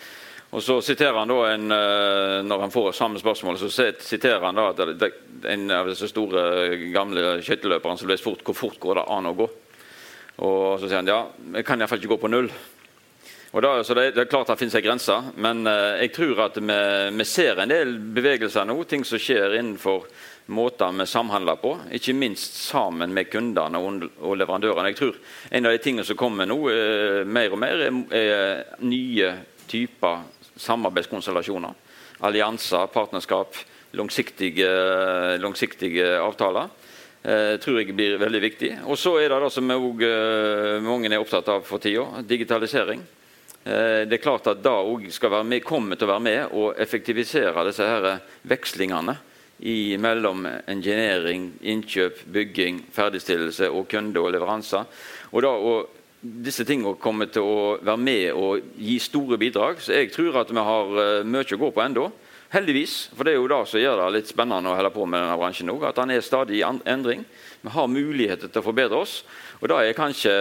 [0.51, 1.67] Og så siterer han da en,
[2.43, 4.81] Når han får samme spørsmål, så siterer han da at
[5.47, 6.41] en av disse store,
[6.91, 9.47] gamle skøyteløperne som ble spurt hvor fort går det an å gå.
[10.41, 11.23] Og så sier han ja,
[11.58, 12.49] jeg kan iallfall ikke gå på null.
[13.51, 16.45] Og da, så det, det, er klart det finnes en grense, men eh, jeg tror
[16.45, 16.77] at vi,
[17.17, 18.77] vi, ser en del bevegelser nå.
[18.88, 20.06] Ting som skjer innenfor
[20.56, 21.73] måter vi samhandler på.
[21.97, 24.93] Ikke minst sammen med kundene og, og leverandørene.
[24.93, 25.19] Jeg tror
[25.51, 29.34] En av de tingene som kommer nå eh, mer og mer, er, er nye
[29.67, 30.23] typer
[30.62, 31.75] samarbeidskonstellasjoner.
[32.23, 33.60] Allianser, partnerskap,
[33.99, 34.71] langsiktige,
[35.43, 36.71] langsiktige avtaler.
[37.21, 38.69] Uh, tror jeg blir veldig viktig.
[38.89, 40.07] Og så er det det som også,
[40.81, 43.03] mange er opptatt av for tida, digitalisering.
[43.63, 44.73] Eh, det er klart at da
[45.13, 48.07] skal kommer komme til å være med og effektivisere disse her
[48.49, 49.13] vekslingene
[49.62, 54.89] i, mellom engineering, innkjøp, bygging, ferdigstillelse og kunde og leveranser.
[55.29, 59.77] Og da, og disse tingene kommer til å være med og gi store bidrag.
[59.77, 60.97] Så jeg tror at vi har
[61.29, 62.10] mye å gå på ennå.
[62.51, 65.21] Heldigvis, for det er jo det som gjør det litt spennende å holde på med
[65.23, 67.23] denne bransjen òg, At den er stadig i endring.
[67.61, 69.21] Vi har muligheter til å forbedre oss.
[69.61, 70.33] Og Det er kanskje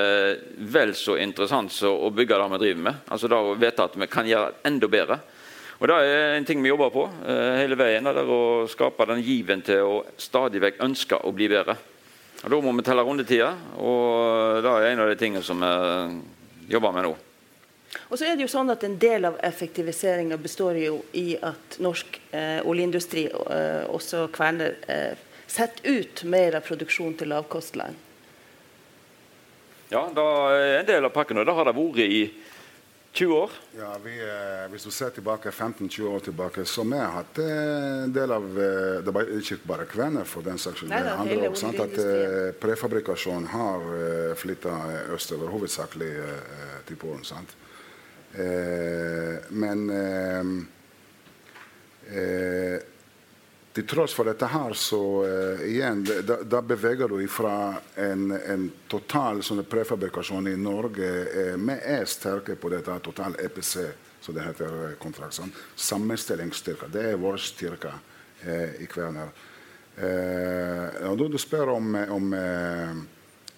[0.58, 2.96] vel så interessant som å bygge det vi driver med.
[3.06, 5.20] Altså da Å vite at vi kan gjøre det enda bedre.
[5.78, 8.02] Og Det er en ting vi jobber på eh, hele veien.
[8.02, 11.78] Det er å skape den given til å stadig vekk ønske å bli bedre.
[12.42, 16.74] Og Da må vi telle rundetida, og det er en av de tingene som vi
[16.74, 17.18] jobber med nå.
[18.08, 21.78] Og så er det jo sånn at En del av effektiviseringa består jo i at
[21.82, 25.18] norsk eh, oljeindustri, eh, også kverner, eh,
[25.50, 27.98] setter ut mer av produksjon til lavkostland.
[29.90, 30.24] Ja, da
[30.54, 32.22] er en del av pakken, og det har det vært i
[33.12, 33.50] 20 år.
[33.74, 38.04] Ja, vi, eh, Hvis du ser tilbake 15-20 år tilbake, så vi har hatt eh,
[38.04, 40.94] en del av eh, Det er ikke bare Kvener, for den saks skyld.
[40.94, 43.90] Det handler om at eh, prefabrikasjon har
[44.38, 44.76] flytta
[45.16, 46.12] østover, hovedsakelig
[46.86, 47.24] til Polen.
[47.24, 47.56] sant?
[48.34, 49.90] Eh, men
[52.10, 52.78] eh,
[53.72, 55.00] til tross for dette her, så
[55.62, 61.10] igjen, da, da, beveger du fra en, en total sånn prefabrikasjon i Norge
[61.54, 63.76] Vi er sterke på dette total EPC,
[64.20, 65.38] som det heter kontrakt.
[65.38, 65.54] Sånn.
[66.90, 67.94] Det er vår styrke
[68.82, 68.90] i
[70.00, 72.30] Eh, og da du spør om, om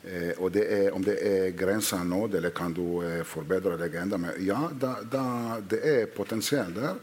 [0.02, 4.38] det er, om det er grenser nå, eller kan du forbedre deg enda mer?
[4.42, 5.24] Ja, da, da,
[5.62, 6.98] det er potensial der.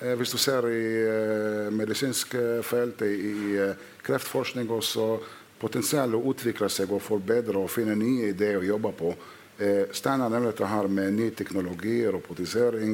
[0.00, 3.72] Eh, hvis du ser i eh, medisinsk felt, i i
[4.06, 5.18] kreftforskning også,
[5.58, 9.10] potensialet å utvikle seg og forbedre og finne nye ideer å jobbe på.
[9.90, 12.92] Steinar nevner dette her med ny teknologi, robotisering.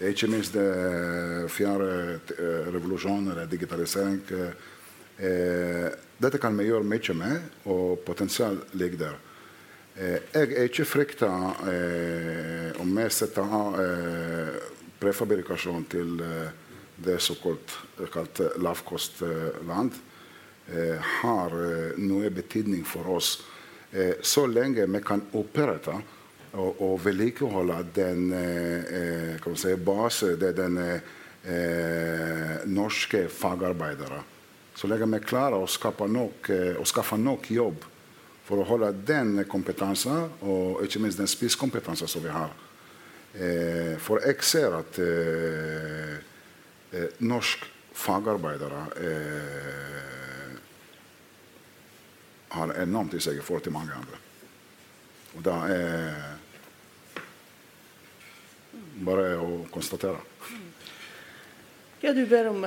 [0.00, 0.56] Ikke minst
[1.52, 1.90] fjerde
[2.72, 4.22] revolusjon, eller digitalisering.
[6.18, 9.16] Dette kan vi gjøre mye med, og potensial ligger der.
[9.94, 11.28] Jeg er ikke frykta
[12.82, 13.76] om vi setter av
[15.04, 16.50] prefabrikasjon til eh,
[17.04, 17.76] det såkalt
[18.12, 19.96] kalt lavkostland
[20.72, 23.36] eh, har eh, noe betydning for oss.
[24.26, 25.92] Så lenge vi kan opprette
[26.58, 34.18] og, og vedlikeholde den eh, si, base, det, den eh, norske fagarbeidere.
[34.74, 36.50] Så lenge vi klarer å skaffe nok,
[37.22, 37.84] nok jobb
[38.44, 42.50] for å holde den kompetansen, og ikke minst den spisskompetansen som vi har,
[43.34, 46.18] Eh, for jeg ser at eh,
[46.94, 48.82] eh, norsk fagarbeidere
[52.54, 54.20] har enormt i seg i forhold til mange andre.
[55.34, 56.38] Og det er
[59.06, 60.20] bare å konstatere.
[62.02, 62.62] Ja, du ber om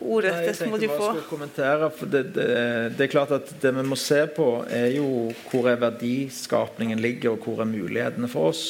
[0.00, 0.34] ordet.
[0.36, 1.10] Nei, det må du få.
[1.28, 2.46] Kommentere, det, det,
[2.96, 5.08] det, er klart at det vi må se på, er jo
[5.48, 8.64] hvor er verdiskapningen ligger, og hvor er mulighetene for oss.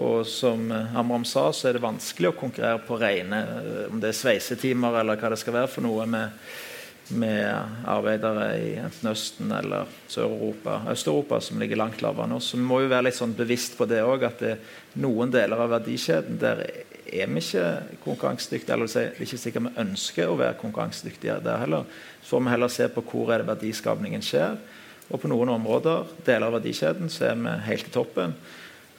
[0.00, 3.42] Og som Amram sa, så er det vanskelig å konkurrere på rene
[3.90, 6.38] om det er sveisetimer eller hva det skal være for noe med,
[7.20, 12.40] med arbeidere i enten Østen eller Sør-Europa, Øst-Europa, som ligger langt lavere nå.
[12.40, 15.34] Så vi må jo være litt sånn bevisst på det òg, at det er noen
[15.34, 16.64] deler av verdikjeden der
[17.12, 17.66] er vi ikke
[18.04, 18.74] konkurransedyktige.
[18.74, 21.84] Eller det er ikke sikkert vi ønsker å være konkurransedyktige der heller.
[22.22, 24.56] Så får vi heller se på hvor er det verdiskapningen skjer.
[25.12, 28.34] Og på noen områder, deler av verdikjeden, så er vi helt i toppen.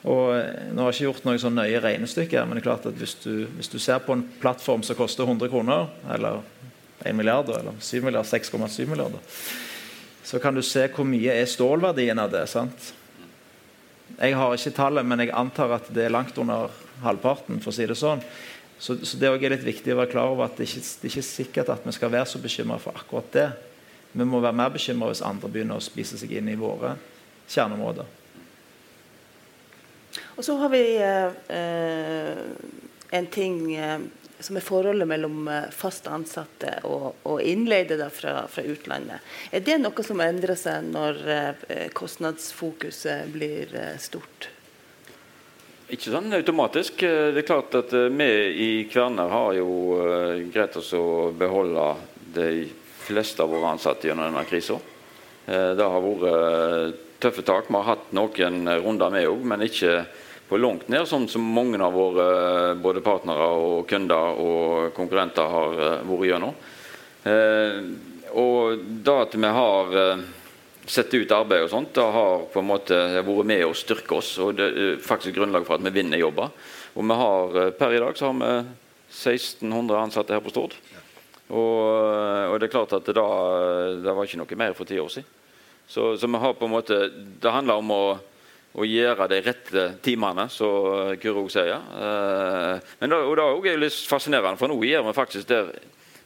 [0.03, 2.87] Og eh, nå har jeg ikke gjort noe sånn nøye regnestykke, men det er klart
[2.89, 6.41] at hvis du, hvis du, ser på en plattform som koster 100 kroner, eller
[7.03, 9.23] 1 milliard, eller 7 milliarder, 6,7 milliarder,
[10.23, 12.45] så kan du se hvor mye er stålverdien av det.
[12.51, 12.91] sant?
[14.19, 16.71] Jeg har ikke tallet, men jeg antar at det er langt under
[17.03, 17.61] halvparten.
[17.61, 18.21] for å si det sånn.
[18.77, 21.13] Så, så det er litt viktig å være klar over at det ikke det er
[21.13, 23.47] ikke sikkert at vi skal være så bekymra for akkurat det.
[24.11, 26.95] Vi må være mer bekymra hvis andre begynner å spise seg inn i våre
[27.49, 28.05] kjerneområder.
[30.35, 32.43] Og så har vi eh,
[33.17, 34.03] en ting eh,
[34.43, 39.23] som er forholdet mellom eh, fast ansatte og, og innleide da, fra, fra, utlandet.
[39.51, 44.49] Er det noe som endrer seg når eh, kostnadsfokuset blir eh, stort?
[45.93, 47.03] Ikke sånn automatisk.
[47.03, 48.29] Det er klart at vi
[48.65, 49.67] i Kværner har jo
[50.49, 51.83] greit oss å beholde
[52.33, 52.47] de
[53.03, 54.79] fleste av våre ansatte gjennom denne krisa.
[55.45, 57.69] Det har vært tøffe tak.
[57.69, 59.99] Vi har hatt noen runder med òg, men ikke
[60.49, 65.79] på langt ned, sånn som mange av våre både partnere og kunder og konkurrenter har
[65.79, 66.55] eh, vært gjennom.
[67.23, 67.77] Eh,
[68.37, 70.23] og da at vi har eh,
[70.85, 74.33] sett ut arbeid og sånt, da har på en måte vært med å styrke oss.
[74.43, 76.51] Og det er faktisk grunnlag for at vi vinner jobber.
[76.93, 78.51] Og vi har, per i dag så har vi
[79.13, 80.75] 1600 ansatte her på Stord.
[81.53, 81.79] Og,
[82.49, 83.25] og, det er klart at det, da,
[84.01, 85.29] det var ikke noe mer for ti år siden.
[85.87, 86.99] Så, så vi har på en måte,
[87.41, 88.03] det handler om å
[88.73, 91.77] å gjøre de rette timene, som Kuro sier.
[91.77, 95.63] Eh, men da, og det er også litt fascinerende, for nå gjør vi faktisk det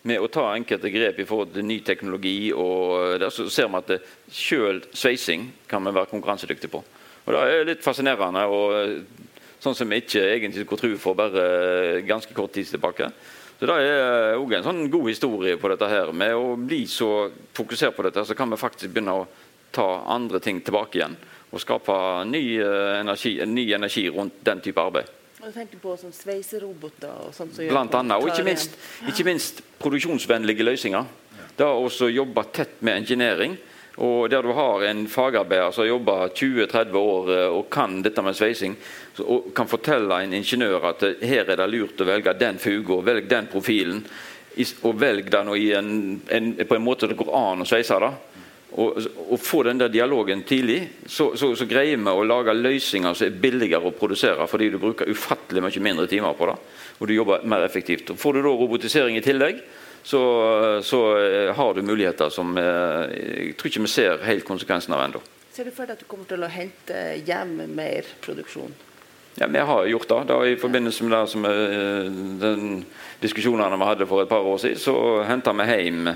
[0.07, 2.53] med å ta enkelte grep i forhold til ny teknologi.
[2.53, 6.83] og der så ser vi at selv sveising kan vi være konkurransedyktige på.
[7.25, 8.45] Og Det er litt fascinerende.
[8.47, 9.03] og
[9.59, 13.09] Sånn som vi ikke egentlig skulle tro for bare ganske kort tid tilbake.
[13.59, 16.13] Så Det er òg en sånn god historie på dette her.
[16.13, 19.27] Med å bli så fokusert på dette, så kan vi faktisk begynne å
[19.71, 21.17] ta andre ting tilbake igjen
[21.51, 21.95] og skape
[22.27, 25.13] ny eh, energi, ny energi rundt den type arbeid.
[25.37, 28.73] Du tenker på sånn sveiseroboter og sånt som Blant annet, og ikke minst,
[29.07, 31.07] ikke minst produksjonsvennlige løsninger.
[31.57, 33.57] Det også jobbe tett med engineering.
[33.97, 38.21] Og Der du har en fagarbeider som har jobba 20-30 år eh, og kan dette
[38.21, 38.75] med sveising,
[39.25, 42.99] og kan fortelle en ingeniør at eh, her er det lurt å velge den fuga,
[43.01, 44.03] velg den profilen,
[44.83, 45.89] og velg den en,
[46.29, 48.11] en, på en måte det går an å sveise det,
[48.75, 48.97] og,
[49.29, 53.27] og få den der dialogen tidlig, så, så, så, greier vi å lage løsninger som
[53.27, 56.57] er billigere å produsere, fordi du bruker ufattelig mye mindre timer på det,
[56.99, 58.11] og du jobber mer effektivt.
[58.11, 59.61] Og får du da robotisering i tillegg,
[60.07, 60.21] så,
[60.83, 63.15] så eh, har du muligheter som eh,
[63.47, 65.23] jeg tror ikke vi ser helt konsekvensen av ennå.
[65.55, 68.75] Ser du for deg at du kommer til å hente hjem mer produksjon?
[69.39, 70.23] Ja, Vi har gjort det.
[70.29, 72.11] da I forbindelse med det som, eh,
[72.41, 72.85] den
[73.21, 76.07] diskusjonene vi hadde for et par år siden, så henta vi hjem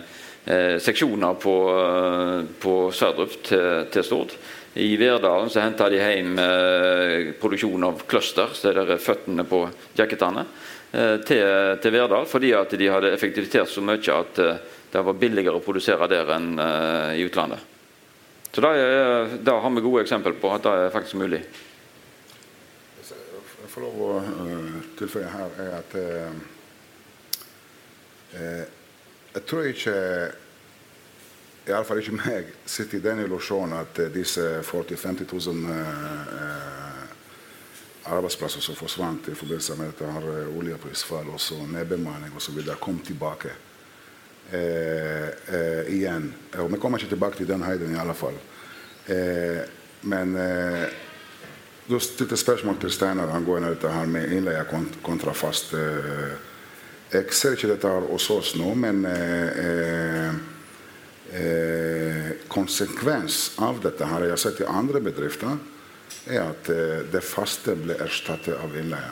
[0.46, 4.34] seksjoner på, eh, på Sverdrup til, til Stord.
[4.74, 9.66] I Verdalen så henta de hjem eh, produksjon av cluster, så det er føttene på
[10.00, 10.46] jacketene,
[10.92, 11.44] eh, til,
[11.84, 12.26] til, Verdal.
[12.26, 14.62] Fordi at de hadde effektivisert så mye at eh,
[14.92, 17.68] det var billigere å produsere der enn eh, i utlandet.
[18.52, 18.72] Så da,
[19.64, 21.40] har vi gode eksempler på at det er faktisk mulig.
[23.00, 24.10] Jeg får lov å
[25.00, 25.92] tilføye her er at
[29.34, 29.96] jeg tror ikke
[31.70, 37.04] Iallfall ikke meg sitter i den illusjonen at eh, disse 40 000-50 000 eh,
[38.12, 43.54] arbeidsplasser som forsvant i forbindelse med dette her eh, oljeprisfall og nedbemanning osv., kom tilbake
[44.52, 46.32] eh, eh, igjen.
[46.58, 48.42] Og vi kommer ikke tilbake til den høyden i alle fall.
[49.06, 49.62] Eh,
[50.02, 50.34] men
[51.92, 54.64] du stilte spørsmål til Steinar angående dette her med innleie
[55.04, 55.74] kontra fast.
[55.78, 56.51] Eh,
[57.12, 60.30] jeg ser ikke dette hos oss nå, men eh,
[61.36, 65.60] eh, konsekvens av dette her jeg sett i andre bedrifter,
[66.30, 69.12] er at eh, det faste blir erstattet av innleie.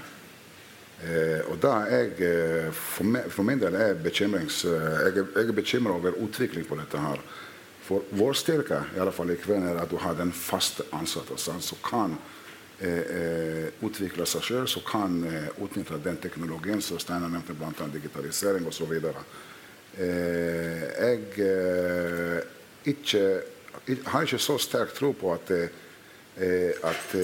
[0.99, 5.55] Eh, og da jeg, eh, for, meg, for, min del er bekymrings, eh, jeg, jeg
[5.55, 6.99] bekymra over utvikling på dette.
[6.99, 7.21] her.
[7.87, 11.39] For vår styrke i alle fall i kvelden er at du har den faste ansatte
[11.39, 12.19] som kan
[12.79, 17.87] Eh, eh, utvikle seg sjøl, som kan eh, utnytte den teknologien som Steinar nevnte, bl.a.
[17.91, 18.93] digitalisering osv.
[19.99, 21.19] Eh, jeg
[22.87, 23.23] ikke,
[24.13, 25.51] har ikke så sterk tro på at,
[26.87, 27.15] at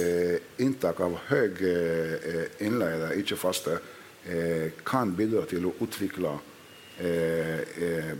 [0.60, 1.56] inntak av høy
[2.60, 3.78] innleide, ikke faste,
[4.84, 6.34] kan bidra til å utvikle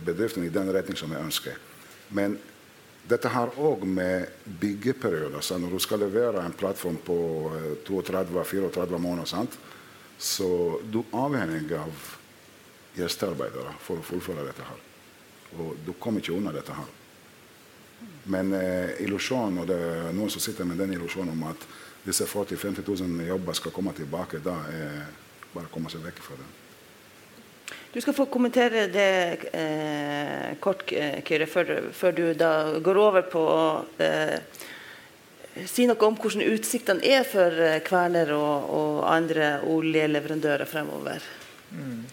[0.06, 1.60] bedriften i den retning som jeg ønsker.
[2.16, 2.38] Men
[3.08, 4.26] dette har òg med
[4.60, 7.16] byggeperioder så Når du skal levere en plattform på
[7.86, 9.58] 32-34 eh, måneder, sant?
[10.18, 12.12] så du er avhengig av
[12.96, 14.64] gjestearbeidere for å fullføre dette.
[14.64, 14.80] her.
[15.60, 16.88] Og du kommer ikke unna dette her.
[18.32, 21.68] Men eh, illusjonen, og det er noen som sitter med den illusjonen om at
[22.06, 25.02] disse 40 000-50 000 jobber skal komme tilbake, da er
[25.52, 26.65] bare å komme seg vekk fra det.
[27.96, 30.82] Du skal få kommentere det eh, kort,
[31.24, 32.50] Kyrre, før, før, du da
[32.84, 33.62] går over på å
[34.04, 34.34] eh,
[35.64, 37.80] si noe om hvordan utsiktene er for eh,
[38.36, 41.24] og, og andre oljeleverandører fremover.
[41.72, 42.04] Mm.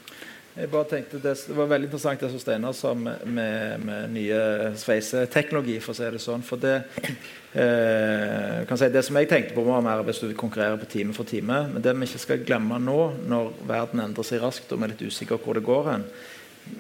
[0.54, 4.42] Jeg bare tenkte det, var veldig interessant det som Steinar sa med, med, med, nye
[4.78, 6.44] sveiseteknologi, for å si det sånn.
[6.46, 6.76] For det,
[7.64, 11.26] eh, si, det som jeg tenkte på, var mer hvis du konkurrerer på time for
[11.26, 11.64] time.
[11.74, 13.00] Men det vi ikke skal glemme nå,
[13.34, 16.06] når verden endrer seg raskt og vi er litt usikre hvor det går hen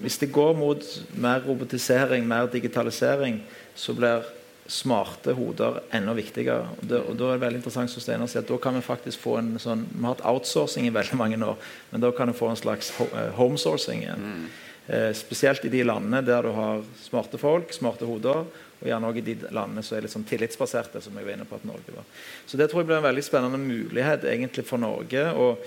[0.06, 0.86] Hvis det går mot
[1.18, 3.42] mer robotisering, mer digitalisering,
[3.74, 4.22] så blir
[4.68, 6.68] smarte hoder enda viktigere.
[6.78, 8.84] Og, det, og Da er det veldig interessant som Steinar sier, at da kan vi
[8.86, 11.58] faktisk få en sånn Vi har hatt outsourcing i veldig mange år,
[11.92, 14.28] men da kan du få en slags eh, homesourcing igjen.
[14.28, 14.46] Mm.
[14.88, 18.46] Eh, spesielt i de landene der du har smarte folk, smarte hoder.
[18.84, 21.48] Og gjerne også i de landene som er litt sånn tillitsbaserte, som jeg var inne
[21.48, 22.08] på at Norge var.
[22.46, 25.32] Så det tror jeg blir en veldig spennende mulighet egentlig for Norge.
[25.32, 25.64] og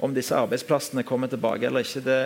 [0.00, 2.20] om disse arbeidsplassene kommer tilbake eller ikke, det,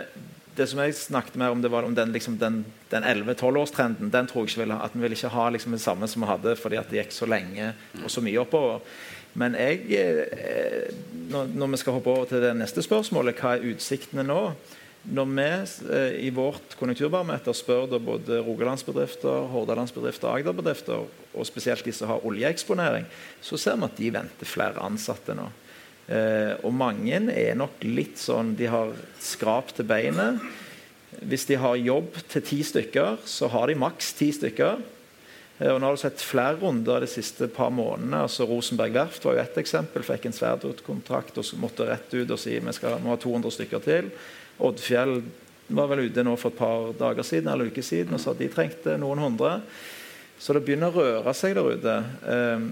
[0.54, 4.12] det som jeg snakket mer om, det var om den, liksom, den, den 11-12-årstrenden.
[4.12, 6.30] Den tror jeg ikke ville, at vi ville ikke ha liksom, det samme som vi
[6.30, 8.84] hadde fordi det gikk så lenge og så mye oppover.
[9.34, 10.94] Men jeg, eh,
[11.32, 14.40] når, vi skal hoppe over til det neste spørsmålet, hva er utsiktene nå?
[15.04, 21.84] Når vi eh, i vårt konjunkturbarometer spør da både rogalandsbedrifter, hordalandsbedrifter og agderbedrifter, og spesielt
[21.84, 23.10] de som har oljeeksponering,
[23.42, 25.50] så ser vi at de venter flere ansatte nå.
[26.04, 28.90] Eh, og mange er nok litt sånn De har
[29.24, 30.42] skrap til beinet.
[31.24, 34.82] Hvis de har jobb til ti stykker, så har de maks ti stykker.
[35.58, 38.24] Eh, og nå har du sett flere runder de siste par månedene.
[38.26, 40.04] altså Rosenberg verft var jo ett eksempel.
[40.04, 43.84] Fikk en Sverdrup-kontrakt og måtte rett ut og si vi skal må ha 200 stykker
[43.84, 44.12] til.
[44.64, 45.22] Oddfjell
[45.74, 48.42] var vel ute nå for et par dager siden eller uker siden og sa at
[48.42, 49.60] de trengte noen hundre.
[50.38, 51.94] Så det begynner å røre seg der ute.
[52.28, 52.66] Eh,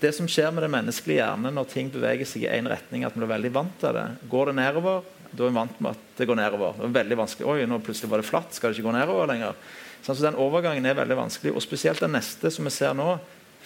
[0.00, 3.14] det som skjer med det menneskelige hjernen når ting beveger seg i én retning, at
[3.14, 4.06] vi blir veldig vant til det.
[4.30, 6.74] Går det nedover, da er vi vant med at det går nedover.
[6.78, 7.48] Det er veldig vanskelig.
[7.48, 9.56] Oi, nå plutselig var det flatt, skal det ikke gå nedover lenger?
[10.02, 11.54] Så den overgangen er veldig vanskelig.
[11.54, 13.14] Og spesielt den neste som vi ser nå,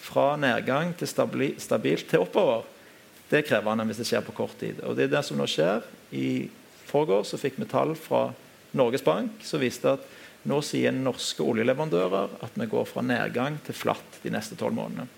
[0.06, 2.66] fra nedgang til stabilt til oppover,
[3.26, 4.78] det er krevende hvis det skjer på kort tid.
[4.86, 5.82] Og det er det som nå skjer.
[6.14, 6.46] I
[6.86, 8.28] forgårs fikk vi tall fra
[8.76, 10.04] Norges Bank som viste at
[10.46, 15.08] nå sier norske oljeleverandører at vi går fra nedgang til flatt de neste tolv månedene.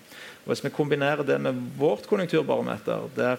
[0.49, 3.37] Og Hvis vi kombinerer det med vårt konjunkturbarometer, der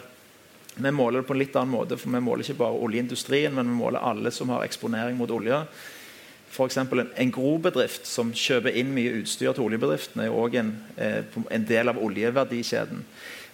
[0.77, 3.67] vi måler det på en litt annen måte, for vi måler ikke bare oljeindustrien, men
[3.67, 5.59] vi måler alle som har eksponering mot olje.
[6.55, 6.77] F.eks.
[6.79, 10.71] en, en grobedrift som kjøper inn mye utstyr til oljebedriftene, er også en,
[11.03, 13.03] eh, en del av oljeverdikjeden.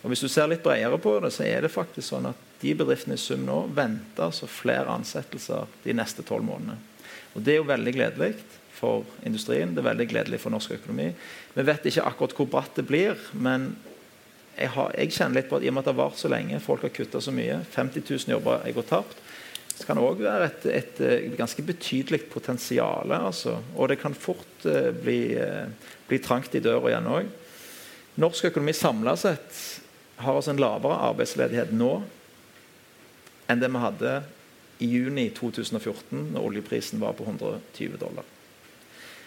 [0.02, 2.76] Og Hvis du ser litt bredere på det, så er det faktisk sånn at de
[2.76, 6.76] bedriftene i sum nå venter altså flere ansettelser de neste tolv månedene.
[7.32, 8.34] Og Det er jo veldig gledelig
[8.76, 9.74] for industrien.
[9.74, 11.10] Det er veldig gledelig for norsk økonomi.
[11.56, 13.70] Vi vet ikke akkurat hvor bratt det blir, men
[14.56, 16.30] jeg, har, jeg kjenner litt på at i og med at det har vart så
[16.32, 19.18] lenge, folk har kutta så mye, 50 000 jobber er gått tapt,
[19.76, 21.00] så kan det òg være et, et,
[21.36, 23.12] ganske betydelig potensial.
[23.12, 23.58] Altså.
[23.76, 25.68] Og det kan fort uh, bli, uh,
[26.08, 27.28] bli, trangt i døra igjen òg.
[28.24, 29.58] Norsk økonomi samla sett
[30.24, 31.98] har altså en lavere arbeidsledighet nå
[33.52, 34.14] enn det vi hadde
[34.80, 38.24] i juni 2014, når oljeprisen var på 120 dollar.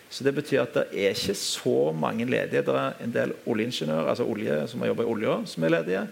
[0.10, 2.64] Så Det betyr at det er ikke så mange ledige.
[2.66, 6.06] Det er en del oljeingeniører altså olje, som har jobba i olja, som er ledige.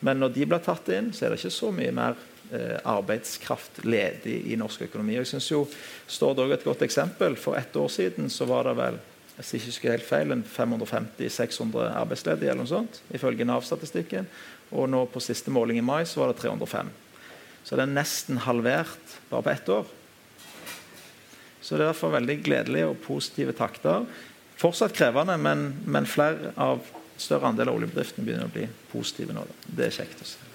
[0.00, 2.18] Men når de blir tatt inn, så er det ikke så mye mer
[2.52, 5.16] eh, arbeidskraft ledig i norsk økonomi.
[5.16, 5.64] Jeg synes jo
[6.06, 7.38] står det også et godt eksempel.
[7.40, 9.00] For ett år siden så var det vel
[9.38, 14.26] jeg ikke helt feil, 550-600 arbeidsledige, eller noe sånt, ifølge Nav-statistikken.
[14.74, 16.90] Og nå på siste måling i mai så var det 305.
[17.64, 19.94] Så det er nesten halvert bare på ett år.
[21.68, 24.06] Så det er derfor veldig gledelige og positive takter.
[24.56, 26.80] Fortsatt krevende, men, men flere av
[27.20, 29.42] større andel av oljebedriftene begynner å bli positive nå.
[29.68, 30.46] Det er kjekt å se.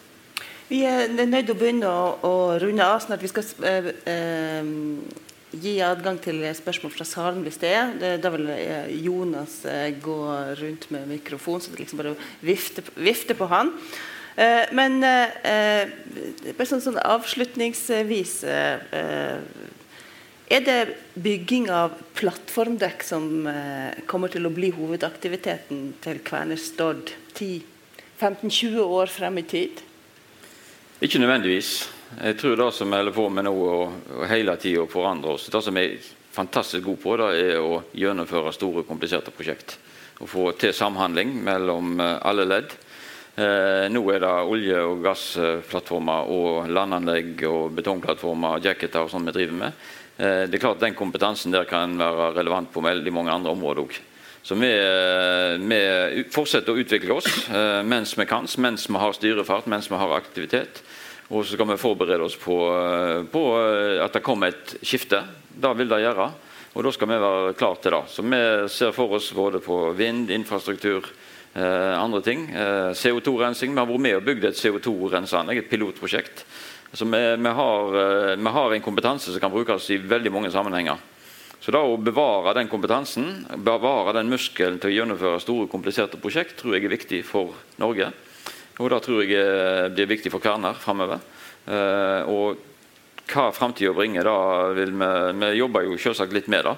[0.72, 2.34] Vi er nødt til å begynne å, å
[2.64, 3.22] runde av snart.
[3.22, 4.72] Vi skal eh, eh,
[5.54, 7.94] gi adgang til spørsmål fra salen hvis det er.
[8.24, 10.18] Da vil eh, Jonas eh, gå
[10.64, 13.70] rundt med mikrofon, så det liksom bare vifte, vifte på han.
[14.34, 15.94] Eh, men eh,
[16.50, 18.40] bare sånn, sånn avslutningsvis
[20.54, 27.10] er det bygging av plattformdekk som eh, kommer til å bli hovedaktiviteten til Kværner Stord
[27.34, 29.82] 10-15-20 år frem i tid?
[31.04, 31.72] Ikke nødvendigvis.
[32.20, 35.64] Jeg tror det som vi holder på med nå, og hele tida forandrer oss Det
[35.66, 35.96] som er
[36.34, 39.80] fantastisk god på, er å gjennomføre store, kompliserte prosjekt.
[40.22, 42.78] Å få til samhandling mellom eh, alle ledd.
[43.34, 49.26] Eh, nå er det olje- og gassplattformer og landanlegg og betongplattformer og jacketer og sånn
[49.32, 49.84] vi driver med.
[50.18, 53.82] Eh, det er klart Den kompetansen der kan være relevant på veldig mange andre områder
[53.82, 53.96] òg.
[54.44, 59.16] Så vi, eh, vi, fortsetter å utvikle oss eh, mens vi kan, mens vi har
[59.16, 60.84] styrefart, mens vi har aktivitet.
[61.32, 62.56] Og så skal vi forberede oss på,
[63.32, 63.44] på
[64.04, 65.24] at det kommer et skifte.
[65.50, 66.28] Det vil det gjøre.
[66.76, 68.02] Og da skal vi være klare til det.
[68.12, 71.08] Så vi ser for oss både på vind, infrastruktur,
[71.56, 72.44] andre ting.
[72.52, 73.72] CO2-rensing.
[73.72, 76.44] Vi har vært med og bygd et CO2-renseanlegg, et pilotprosjekt
[76.94, 80.52] Altså, vi, vi, har, eh, vi har en kompetanse som kan brukes i veldig mange
[80.54, 81.00] sammenhenger.
[81.58, 86.60] Så da å bevare den kompetansen, bevare den muskelen til å gjennomføre store, kompliserte prosjekt,
[86.60, 88.12] tror jeg er viktig for Norge.
[88.78, 91.24] Og da tror jeg eh, blir viktig for Kværner framover.
[91.66, 92.62] Eh, og
[93.32, 96.76] hva framtida bringer, da vil vi Vi jobber jo selvsagt litt med det.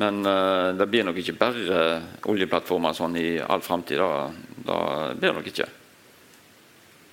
[0.00, 1.82] Men eh, det blir nok ikke bare
[2.24, 4.00] oljeplattformer sånn i all framtid.
[4.64, 4.80] Da
[5.12, 5.68] blir det nok ikke.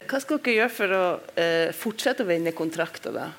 [0.06, 1.04] Hva skal dere gjøre for å
[1.40, 3.30] eh, fortsette å vinne kontrakter, da?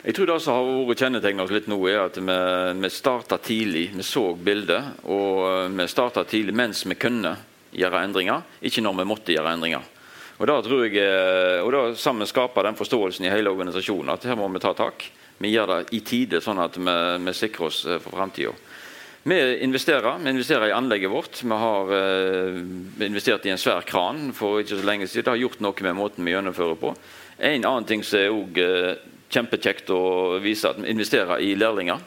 [0.00, 2.36] Jeg tror det som har vært kjennetegnet oss litt nå, er at vi,
[2.80, 3.90] vi starta tidlig.
[3.98, 7.34] Vi så bildet, og vi starta tidlig mens vi kunne
[7.76, 9.88] gjøre endringer, ikke når vi måtte gjøre endringer.
[10.40, 11.04] Og da tror jeg,
[11.60, 15.04] og da sammen skaper den forståelsen i hele organisasjonen at her må vi ta tak.
[15.40, 18.52] Vi gjør det i tide, sånn at vi, vi sikrer oss eh, for framtida.
[19.22, 20.18] Vi investerer.
[20.18, 21.42] Vi investerer i anlegget vårt.
[21.44, 22.60] Vi har uh,
[23.00, 25.26] investert i en svær kran for ikke så lenge siden.
[25.26, 26.94] Det har gjort noe med måten vi gjennomfører på.
[27.36, 32.00] En annen ting som er også, uh, kjempekjekt å vise at vi investerer i lærlinger.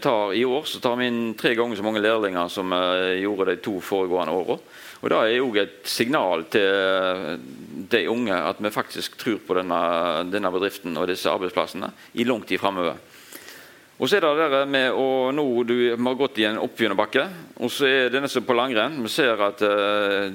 [0.00, 3.52] Tar, I år så tar vi inn tre ganger så mange lærlinger som vi gjorde
[3.52, 4.72] de to foregående årene.
[5.04, 7.36] Og Det er òg et signal til
[7.92, 9.78] de unge at vi faktisk tror på denne,
[10.32, 12.96] denne bedriften og disse arbeidsplassene i lang tid framover.
[13.96, 17.22] Og så er det det med å nå du har gått i en oppgjennombakke,
[17.64, 18.98] og så er det nesten på langrenn.
[19.06, 20.28] Vi ser at uh,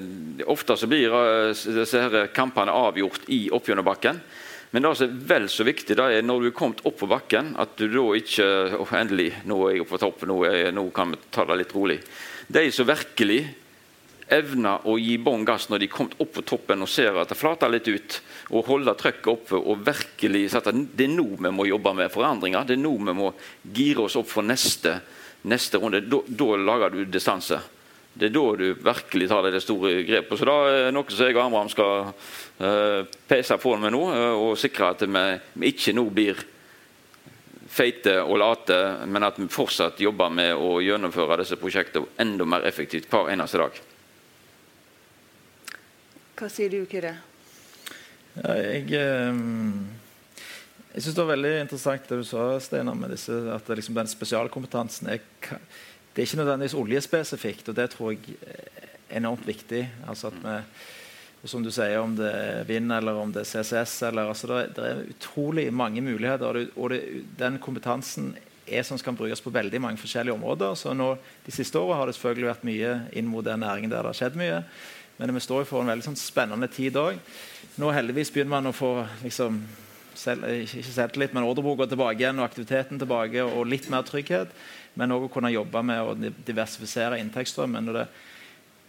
[0.50, 4.18] ofte så blir uh, disse her kampene avgjort i oppgjennombakken.
[4.72, 7.10] Men det som er vel så viktig, da er når du er kommet opp på
[7.10, 8.46] bakken, at du da ikke
[8.80, 11.74] oh, Endelig, nå er jeg på topp, nå, er, nå kan vi ta det litt
[11.76, 12.00] rolig.
[12.50, 13.44] De som virkelig
[14.32, 17.32] evner å gi bånn gass når de er kommet opp på toppen og ser at
[17.32, 18.18] det flater litt ut,
[18.52, 22.66] og holde trøkket oppe og virkelig sette Det er nå vi må jobbe med forandringer.
[22.66, 24.98] Det er nå vi må gire oss opp for neste,
[25.48, 26.02] neste runde.
[26.08, 27.60] Da, da lager du distanse.
[28.12, 30.38] Det er da du virkelig tar det store grepet.
[30.38, 34.48] Så da er noe som jeg og Amram skal uh, pese på med nå, uh,
[34.48, 35.22] og sikre at vi,
[35.54, 36.42] vi, ikke nå blir
[37.72, 38.76] feite og late,
[39.08, 43.62] men at vi fortsatt jobber med å gjennomføre disse prosjektene enda mer effektivt hver eneste
[43.62, 43.80] dag.
[46.42, 47.12] Hva sier du, Kyrre?
[48.34, 48.88] Ja, jeg...
[49.30, 49.90] Um
[50.92, 54.10] jeg synes Det var veldig interessant det du sa, Steinar, med disse, at liksom den
[54.10, 55.22] spesialkompetansen er
[56.12, 59.86] det er ikke nødvendigvis oljespesifikt, og det tror jeg er enormt viktig.
[60.04, 63.94] Altså at vi, som du sier, om det er vind eller om det er CCS
[64.10, 66.44] eller, altså det, er, det, er, utrolig mange muligheter.
[66.44, 67.00] Og, det, og det,
[67.40, 68.34] den kompetansen
[68.66, 70.74] er som skal brukes på veldig mange forskjellige områder.
[70.74, 71.14] så nå,
[71.46, 74.20] De siste årene har det selvfølgelig vært mye inn mot den næringen der det har
[74.20, 74.60] skjedd mye.
[75.22, 77.18] Men vi står for en veldig sånn spennende tid òg.
[77.78, 78.92] Nå heldigvis begynner man å få
[79.22, 79.62] liksom,
[80.18, 84.50] selv, ikke selvtillit, men ordreboka tilbake igjen og aktiviteten tilbake og litt mer trygghet
[84.98, 87.90] men òg å kunne jobbe med å diversifisere inntektsstrømmen.
[87.94, 88.04] Det,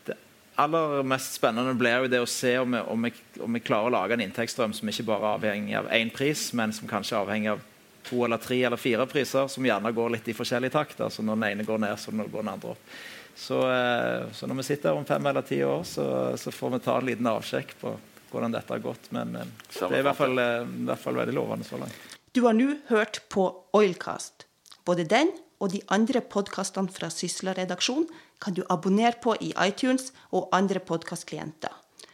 [0.09, 0.17] det,
[0.59, 3.13] aller mest spennende blir jo det å se om vi, om, vi,
[3.43, 6.49] om vi, klarer å lage en inntektsstrøm som ikke bare er avhengig av én pris,
[6.57, 7.63] men som kanskje er avhengig av
[8.03, 10.99] to eller tre eller fire priser, som gjerne går litt i forskjellig takt.
[11.01, 12.95] altså Når den ene går ned, så når den andre opp.
[13.36, 16.05] Så, eh, så når vi sitter her om fem eller ti år, så,
[16.38, 17.93] så, får vi ta en liten avsjekk på
[18.31, 19.09] hvordan dette har gått.
[19.13, 22.11] Men det er i hvert fall, eh, i hvert fall veldig lovende så langt.
[22.34, 23.45] Du har nå hørt på
[23.77, 24.47] Oilcast.
[24.86, 25.31] Både den
[25.63, 28.09] og de andre podkastene fra Sysla-redaksjonen
[28.43, 31.71] kan du abonnere på i iTunes og andre podkastklienter.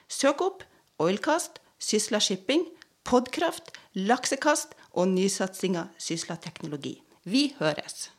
[0.10, 0.68] Søk opp
[1.00, 2.68] Oilcast, Sysla Shipping,
[3.08, 7.00] Podkraft, Laksekast og nysatsinga Sysla Teknologi.
[7.24, 8.10] Vi høres!